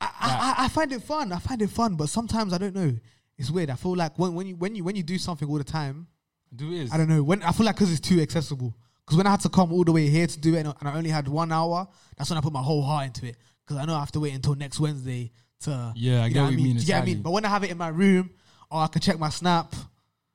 I, 0.00 0.06
I, 0.06 0.54
I- 0.60 0.64
I 0.64 0.68
find 0.68 0.92
it 0.92 1.02
fun. 1.02 1.32
I 1.32 1.38
find 1.38 1.60
it 1.62 1.70
fun, 1.70 1.96
but 1.96 2.08
sometimes 2.08 2.52
I 2.52 2.58
don't 2.58 2.74
know. 2.74 2.96
It's 3.36 3.50
weird. 3.50 3.70
I 3.70 3.74
feel 3.74 3.96
like 3.96 4.16
when 4.18 4.34
when 4.34 4.46
you 4.46 4.56
when 4.56 4.74
you 4.76 4.84
when 4.84 4.94
you 4.96 5.02
do 5.02 5.18
something 5.18 5.48
all 5.48 5.58
the 5.58 5.64
time, 5.64 6.06
do 6.54 6.70
is. 6.72 6.92
I 6.92 6.96
don't 6.96 7.08
know. 7.08 7.22
When 7.24 7.42
I 7.42 7.50
feel 7.52 7.66
like 7.66 7.74
because 7.76 7.90
it's 7.90 8.00
too 8.00 8.20
accessible. 8.20 8.76
Because 9.04 9.18
when 9.18 9.26
I 9.26 9.30
had 9.30 9.40
to 9.40 9.48
come 9.48 9.72
all 9.72 9.84
the 9.84 9.92
way 9.92 10.08
here 10.08 10.26
to 10.26 10.38
do 10.40 10.54
it, 10.54 10.66
and 10.66 10.74
I 10.88 10.94
only 10.96 11.10
had 11.10 11.28
one 11.28 11.52
hour, 11.52 11.86
that's 12.16 12.30
when 12.30 12.38
I 12.38 12.40
put 12.40 12.52
my 12.52 12.62
whole 12.62 12.82
heart 12.82 13.06
into 13.06 13.26
it. 13.26 13.36
Because 13.64 13.76
I 13.82 13.84
know 13.84 13.94
I 13.94 14.00
have 14.00 14.12
to 14.12 14.20
wait 14.20 14.34
until 14.34 14.54
next 14.54 14.80
Wednesday 14.80 15.32
to. 15.60 15.92
Yeah, 15.96 16.22
I 16.24 16.28
get 16.28 16.42
what 16.42 16.52
you 16.52 16.58
mean 16.58 16.76
Do 16.76 16.80
you 16.80 16.86
get 16.86 16.96
what 16.96 17.02
I 17.02 17.06
mean? 17.06 17.22
But 17.22 17.32
when 17.32 17.44
I 17.44 17.48
have 17.48 17.64
it 17.64 17.70
in 17.70 17.78
my 17.78 17.88
room, 17.88 18.30
or 18.70 18.80
I 18.82 18.86
can 18.86 19.00
check 19.02 19.18
my 19.18 19.28
snap, 19.30 19.74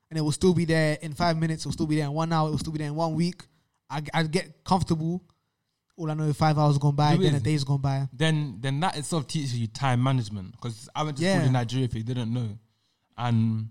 and 0.10 0.18
it 0.18 0.22
will 0.22 0.32
still 0.32 0.54
be 0.54 0.66
there 0.66 0.98
in 1.02 1.14
five 1.14 1.38
minutes. 1.38 1.66
It 1.66 1.68
will 1.68 1.74
still 1.74 1.88
be 1.88 1.96
there 1.98 2.06
in 2.06 2.14
one 2.14 2.32
hour. 2.32 2.48
It 2.48 2.52
will 2.52 2.58
still 2.60 2.74
be 2.74 2.80
there 2.80 2.88
in 2.88 2.96
one 2.96 3.16
week. 3.16 3.44
I 3.90 4.02
I 4.14 4.24
get 4.24 4.64
comfortable. 4.64 5.24
All 5.98 6.10
I 6.10 6.14
know 6.14 6.24
is 6.24 6.38
five 6.38 6.58
hours 6.58 6.78
gone 6.78 6.96
by, 6.96 7.18
then 7.18 7.36
a 7.36 7.40
day's 7.42 7.64
gone 7.66 7.82
by. 7.82 8.08
then 8.14 8.58
then 8.62 8.80
that 8.80 8.98
itself 8.98 9.28
teaches 9.28 9.60
you 9.60 9.68
time 9.68 10.02
management 10.02 10.54
because 10.54 10.88
I 10.96 11.04
went 11.04 11.18
to 11.18 11.24
school 11.24 11.46
in 11.48 11.54
Nigeria 11.54 11.86
if 11.86 11.94
you 11.94 12.04
didn't 12.04 12.34
know, 12.34 12.58
and 13.18 13.70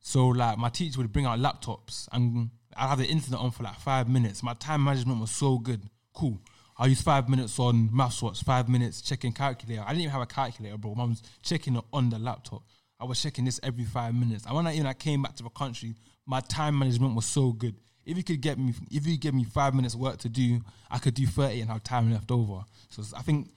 so 0.00 0.28
like 0.28 0.58
my 0.58 0.70
teacher 0.70 0.98
would 0.98 1.12
bring 1.12 1.24
out 1.24 1.38
laptops 1.38 2.08
and 2.10 2.50
I'd 2.78 2.88
have 2.88 2.98
the 2.98 3.06
internet 3.06 3.40
on 3.40 3.50
for 3.50 3.62
like 3.62 3.78
five 3.80 4.08
minutes. 4.08 4.42
My 4.42 4.54
time 4.54 4.84
management 4.84 5.20
was 5.20 5.30
so 5.30 5.58
good, 5.58 5.82
cool. 6.14 6.38
I 6.76 6.86
use 6.86 7.02
five 7.02 7.28
minutes 7.28 7.58
on 7.58 7.88
MathsWatch, 7.88 8.44
five 8.44 8.68
minutes 8.68 9.02
checking 9.02 9.32
calculator. 9.32 9.82
I 9.84 9.88
didn't 9.88 10.02
even 10.02 10.12
have 10.12 10.22
a 10.22 10.26
calculator, 10.26 10.78
bro. 10.78 10.94
I 10.96 11.04
was 11.04 11.22
checking 11.42 11.74
it 11.76 11.84
on 11.92 12.08
the 12.08 12.18
laptop. 12.18 12.62
I 13.00 13.04
was 13.04 13.20
checking 13.20 13.44
this 13.44 13.58
every 13.62 13.84
five 13.84 14.14
minutes. 14.14 14.46
And 14.46 14.54
when 14.54 14.66
I 14.66 14.74
even 14.74 14.86
I 14.86 14.92
came 14.92 15.22
back 15.22 15.34
to 15.36 15.42
the 15.42 15.50
country, 15.50 15.94
my 16.24 16.40
time 16.40 16.78
management 16.78 17.16
was 17.16 17.26
so 17.26 17.52
good. 17.52 17.74
If 18.04 18.16
you 18.16 18.22
could 18.22 18.40
get 18.40 18.58
me, 18.58 18.74
if 18.90 19.06
you 19.06 19.18
give 19.18 19.34
me 19.34 19.44
five 19.44 19.74
minutes 19.74 19.94
work 19.94 20.18
to 20.18 20.28
do, 20.28 20.60
I 20.90 20.98
could 20.98 21.14
do 21.14 21.26
thirty 21.26 21.60
and 21.60 21.70
have 21.70 21.82
time 21.82 22.12
left 22.12 22.30
over. 22.30 22.64
So 22.90 23.02
I 23.16 23.22
think 23.22 23.50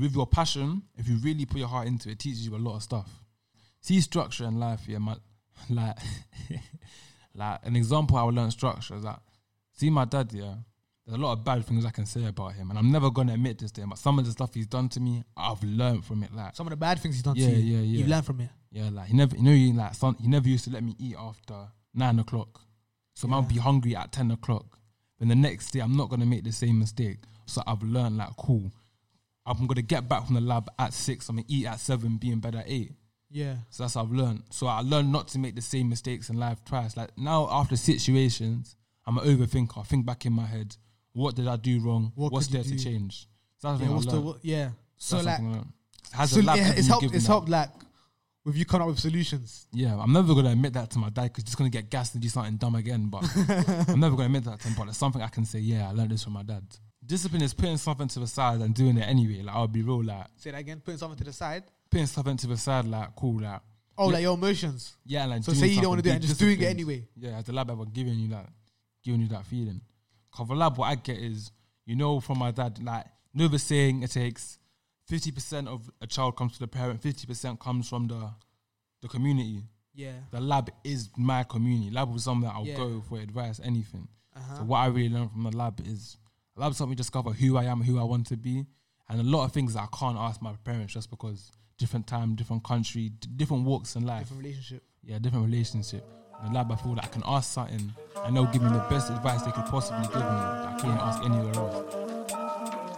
with 0.00 0.14
your 0.14 0.26
passion, 0.26 0.82
if 0.96 1.08
you 1.08 1.16
really 1.16 1.46
put 1.46 1.58
your 1.58 1.68
heart 1.68 1.86
into 1.86 2.08
it, 2.08 2.12
it 2.12 2.18
teaches 2.18 2.46
you 2.46 2.54
a 2.54 2.58
lot 2.58 2.76
of 2.76 2.82
stuff. 2.82 3.08
See 3.80 4.00
structure 4.00 4.44
in 4.44 4.58
life, 4.58 4.82
yeah, 4.86 4.98
my, 4.98 5.16
like, 5.70 5.96
like 7.34 7.60
an 7.64 7.76
example 7.76 8.16
how 8.16 8.28
I 8.28 8.32
learned 8.32 8.52
structure 8.52 8.94
is 8.96 9.02
that, 9.02 9.20
see 9.72 9.90
my 9.90 10.04
dad, 10.04 10.30
yeah, 10.32 10.54
there's 11.06 11.18
a 11.18 11.20
lot 11.20 11.32
of 11.32 11.44
bad 11.44 11.64
things 11.66 11.84
I 11.84 11.90
can 11.90 12.06
say 12.06 12.24
about 12.24 12.54
him, 12.54 12.70
and 12.70 12.78
I'm 12.78 12.90
never 12.90 13.10
gonna 13.10 13.34
admit 13.34 13.58
this 13.58 13.70
to 13.72 13.82
him. 13.82 13.90
But 13.90 13.98
some 13.98 14.18
of 14.18 14.24
the 14.24 14.30
stuff 14.32 14.54
he's 14.54 14.66
done 14.66 14.88
to 14.90 15.00
me, 15.00 15.22
I've 15.36 15.62
learned 15.62 16.04
from 16.04 16.22
it. 16.22 16.34
Like, 16.34 16.56
Some 16.56 16.66
of 16.66 16.70
the 16.70 16.76
bad 16.76 16.98
things 17.00 17.16
he's 17.16 17.22
done 17.22 17.36
Yeah, 17.36 17.48
to 17.48 17.52
you, 17.56 17.76
yeah, 17.76 17.80
yeah. 17.82 17.98
you've 17.98 18.08
learned 18.08 18.24
from 18.26 18.40
it. 18.40 18.48
yeah, 18.70 18.88
like 18.90 19.08
he 19.08 19.14
never, 19.14 19.36
you 19.36 19.42
know, 19.42 19.50
he 19.52 19.72
like 19.72 19.94
son, 19.94 20.16
he 20.20 20.28
never 20.28 20.48
used 20.48 20.64
to 20.64 20.70
let 20.70 20.82
me 20.82 20.94
eat 20.98 21.16
after 21.18 21.68
nine 21.92 22.18
o'clock. 22.18 22.60
So 23.14 23.28
I'll 23.32 23.42
be 23.42 23.58
hungry 23.58 23.94
at 23.94 24.12
ten 24.12 24.30
o'clock. 24.30 24.78
Then 25.18 25.28
the 25.28 25.34
next 25.36 25.70
day, 25.70 25.80
I'm 25.80 25.96
not 25.96 26.08
gonna 26.08 26.26
make 26.26 26.42
the 26.44 26.52
same 26.52 26.78
mistake. 26.78 27.18
So 27.46 27.62
I've 27.66 27.82
learned 27.82 28.16
like, 28.16 28.30
cool, 28.38 28.72
I'm 29.46 29.66
gonna 29.66 29.82
get 29.82 30.08
back 30.08 30.24
from 30.26 30.36
the 30.36 30.40
lab 30.40 30.68
at 30.78 30.94
six. 30.94 31.28
I'm 31.28 31.36
gonna 31.36 31.46
eat 31.48 31.66
at 31.66 31.80
seven, 31.80 32.16
be 32.16 32.30
in 32.30 32.40
bed 32.40 32.54
at 32.54 32.64
eight. 32.66 32.92
Yeah. 33.34 33.56
So 33.70 33.82
that's 33.82 33.96
what 33.96 34.02
I've 34.02 34.12
learned. 34.12 34.42
So 34.50 34.66
I 34.68 34.80
learned 34.80 35.10
not 35.12 35.26
to 35.28 35.38
make 35.40 35.54
the 35.56 35.60
same 35.60 35.88
mistakes 35.88 36.30
in 36.30 36.38
life 36.38 36.64
twice. 36.64 36.96
Like 36.96 37.10
now, 37.18 37.48
after 37.50 37.76
situations, 37.76 38.76
I'm 39.06 39.18
an 39.18 39.24
overthinker. 39.24 39.78
I 39.78 39.82
think 39.82 40.06
back 40.06 40.24
in 40.24 40.32
my 40.32 40.46
head, 40.46 40.76
what 41.12 41.34
did 41.34 41.48
I 41.48 41.56
do 41.56 41.80
wrong? 41.80 42.12
What 42.14 42.32
What's 42.32 42.46
there 42.46 42.62
to 42.62 42.76
change? 42.78 43.26
So 43.58 43.68
that's 43.68 43.80
Yeah, 43.82 43.88
what 43.88 43.94
what's 43.96 44.06
I 44.08 44.10
the, 44.12 44.20
what- 44.20 44.38
yeah. 44.42 44.70
So 44.96 45.16
That's 45.20 45.42
like, 45.42 45.62
Has 46.12 46.30
so 46.30 46.40
yeah, 46.40 46.72
it's 46.76 46.86
helped. 46.86 47.04
It's 47.06 47.12
that? 47.24 47.26
helped 47.26 47.48
like 47.48 47.70
with 48.44 48.56
you 48.56 48.64
coming 48.64 48.82
up 48.82 48.88
with 48.88 49.00
solutions. 49.00 49.66
Yeah, 49.72 49.96
I'm 49.98 50.12
never 50.12 50.32
gonna 50.34 50.50
admit 50.52 50.72
that 50.74 50.90
to 50.90 50.98
my 50.98 51.08
dad 51.10 51.24
because 51.24 51.44
he's 51.44 51.56
gonna 51.56 51.70
get 51.70 51.90
gassed 51.90 52.14
and 52.14 52.22
do 52.22 52.28
something 52.28 52.56
dumb 52.56 52.76
again. 52.76 53.08
But 53.08 53.24
I'm 53.88 53.98
never 54.00 54.14
gonna 54.16 54.26
admit 54.26 54.44
that 54.44 54.60
to 54.60 54.68
him. 54.68 54.74
But 54.78 54.88
it's 54.88 54.98
something 54.98 55.20
I 55.20 55.28
can 55.28 55.44
say. 55.44 55.58
Yeah, 55.58 55.88
I 55.88 55.92
learned 55.92 56.12
this 56.12 56.22
from 56.22 56.34
my 56.34 56.42
dad. 56.44 56.62
Discipline 57.04 57.42
is 57.42 57.52
putting 57.52 57.76
something 57.78 58.06
to 58.08 58.20
the 58.20 58.26
side 58.26 58.60
and 58.60 58.74
doing 58.74 58.96
it 58.96 59.02
anyway. 59.02 59.42
Like 59.42 59.56
I'll 59.56 59.66
be 59.68 59.82
real, 59.82 60.04
like 60.04 60.26
Say 60.36 60.52
that 60.52 60.60
again. 60.60 60.80
Putting 60.84 60.98
something 60.98 61.18
to 61.18 61.24
the 61.24 61.32
side. 61.32 61.64
Putting 61.94 62.06
something 62.06 62.36
to 62.36 62.46
the 62.48 62.56
side, 62.56 62.84
like 62.86 63.14
cool, 63.16 63.40
like 63.40 63.60
Oh, 63.96 64.08
Yeah. 64.08 64.14
like 64.14 64.22
your 64.22 64.34
emotions. 64.34 64.96
yeah, 65.04 65.24
like 65.26 65.44
So 65.44 65.52
say 65.52 65.68
you 65.68 65.80
don't 65.80 65.90
want 65.90 66.00
to 66.00 66.02
do 66.02 66.10
it 66.10 66.14
and 66.16 66.22
just 66.22 66.38
doing 66.40 66.60
it 66.60 66.64
anyway. 66.66 67.06
Yeah, 67.16 67.40
the 67.42 67.52
lab 67.52 67.70
ever 67.70 67.84
giving 67.84 68.18
you 68.18 68.28
that, 68.30 68.48
giving 69.04 69.20
you 69.20 69.28
that 69.28 69.46
feeling? 69.46 69.80
Cause 70.32 70.48
the 70.48 70.54
lab, 70.54 70.76
what 70.76 70.86
I 70.86 70.96
get 70.96 71.18
is, 71.18 71.52
you 71.86 71.94
know, 71.94 72.18
from 72.20 72.38
my 72.40 72.50
dad, 72.50 72.82
like, 72.82 73.06
you 73.32 73.40
know 73.42 73.48
the 73.48 73.58
saying, 73.58 74.02
it 74.02 74.10
takes 74.10 74.58
fifty 75.06 75.30
percent 75.30 75.68
of 75.68 75.88
a 76.00 76.06
child 76.08 76.36
comes 76.36 76.54
to 76.54 76.58
the 76.60 76.66
parent, 76.66 77.00
fifty 77.02 77.24
percent 77.26 77.60
comes 77.60 77.88
from 77.88 78.08
the 78.08 78.30
the 79.02 79.06
community. 79.08 79.62
Yeah. 79.94 80.18
The 80.32 80.40
lab 80.40 80.70
is 80.82 81.08
my 81.16 81.44
community. 81.44 81.90
Lab 81.92 82.12
was 82.12 82.24
something 82.24 82.48
that 82.48 82.54
I'll 82.56 82.66
Yeah. 82.66 82.76
go 82.76 83.00
for 83.08 83.20
advice, 83.20 83.60
anything. 83.62 84.08
Uh-huh. 84.34 84.56
So 84.56 84.64
what 84.64 84.78
I 84.78 84.86
really 84.86 85.10
learned 85.10 85.30
from 85.30 85.44
the 85.44 85.56
lab 85.56 85.78
is, 85.86 86.16
the 86.56 86.62
lab 86.62 86.74
helped 86.76 86.90
me 86.90 86.96
discover 86.96 87.30
who 87.30 87.56
I 87.56 87.64
am, 87.64 87.80
who 87.82 88.00
I 88.00 88.02
want 88.02 88.26
to 88.28 88.36
be, 88.36 88.66
and 89.08 89.20
a 89.20 89.22
lot 89.22 89.44
of 89.44 89.52
things 89.52 89.74
that 89.74 89.82
I 89.82 89.96
can't 89.96 90.18
ask 90.18 90.42
my 90.42 90.54
parents 90.64 90.94
just 90.94 91.10
because 91.10 91.52
different 91.78 92.06
time, 92.06 92.34
different 92.34 92.62
country, 92.64 93.10
d- 93.10 93.28
different 93.36 93.64
walks 93.64 93.96
in 93.96 94.06
life 94.06 94.20
Different 94.24 94.42
relationship. 94.44 94.82
yeah, 95.02 95.18
different 95.18 95.44
relationship. 95.46 96.04
In 96.44 96.52
the 96.52 96.58
lab, 96.58 96.70
I 96.72 96.76
feel 96.76 96.94
that 96.96 97.04
I 97.04 97.08
can 97.08 97.22
ask 97.26 97.52
something 97.52 97.92
and 98.24 98.36
they'll 98.36 98.46
give 98.46 98.62
me 98.62 98.68
the 98.70 98.84
best 98.90 99.10
advice 99.10 99.42
they 99.42 99.52
could 99.52 99.66
possibly 99.66 100.02
give 100.06 100.14
me 100.16 100.20
that 100.20 100.74
I 100.74 100.78
can't 100.80 101.00
ask 101.00 101.22
anywhere 101.24 101.54
else. 101.54 102.94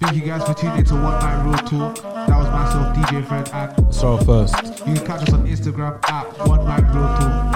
Thank 0.00 0.16
you 0.16 0.22
guys 0.22 0.44
for 0.46 0.54
tuning 0.54 0.78
into 0.78 0.94
One 0.94 1.14
Mic 1.14 1.44
Real 1.44 1.68
Talk. 1.68 1.96
That 2.26 2.38
was 2.38 2.48
myself, 2.48 2.96
DJ 2.96 3.26
Fred, 3.26 3.50
and 3.52 3.94
So 3.94 4.16
first, 4.18 4.54
you 4.86 4.94
can 4.94 5.06
catch 5.06 5.22
us 5.22 5.32
on 5.32 5.46
Instagram 5.46 6.02
at 6.08 6.46
One 6.46 6.64
Mic 6.66 6.84
Real 6.94 7.06
Talk. 7.18 7.47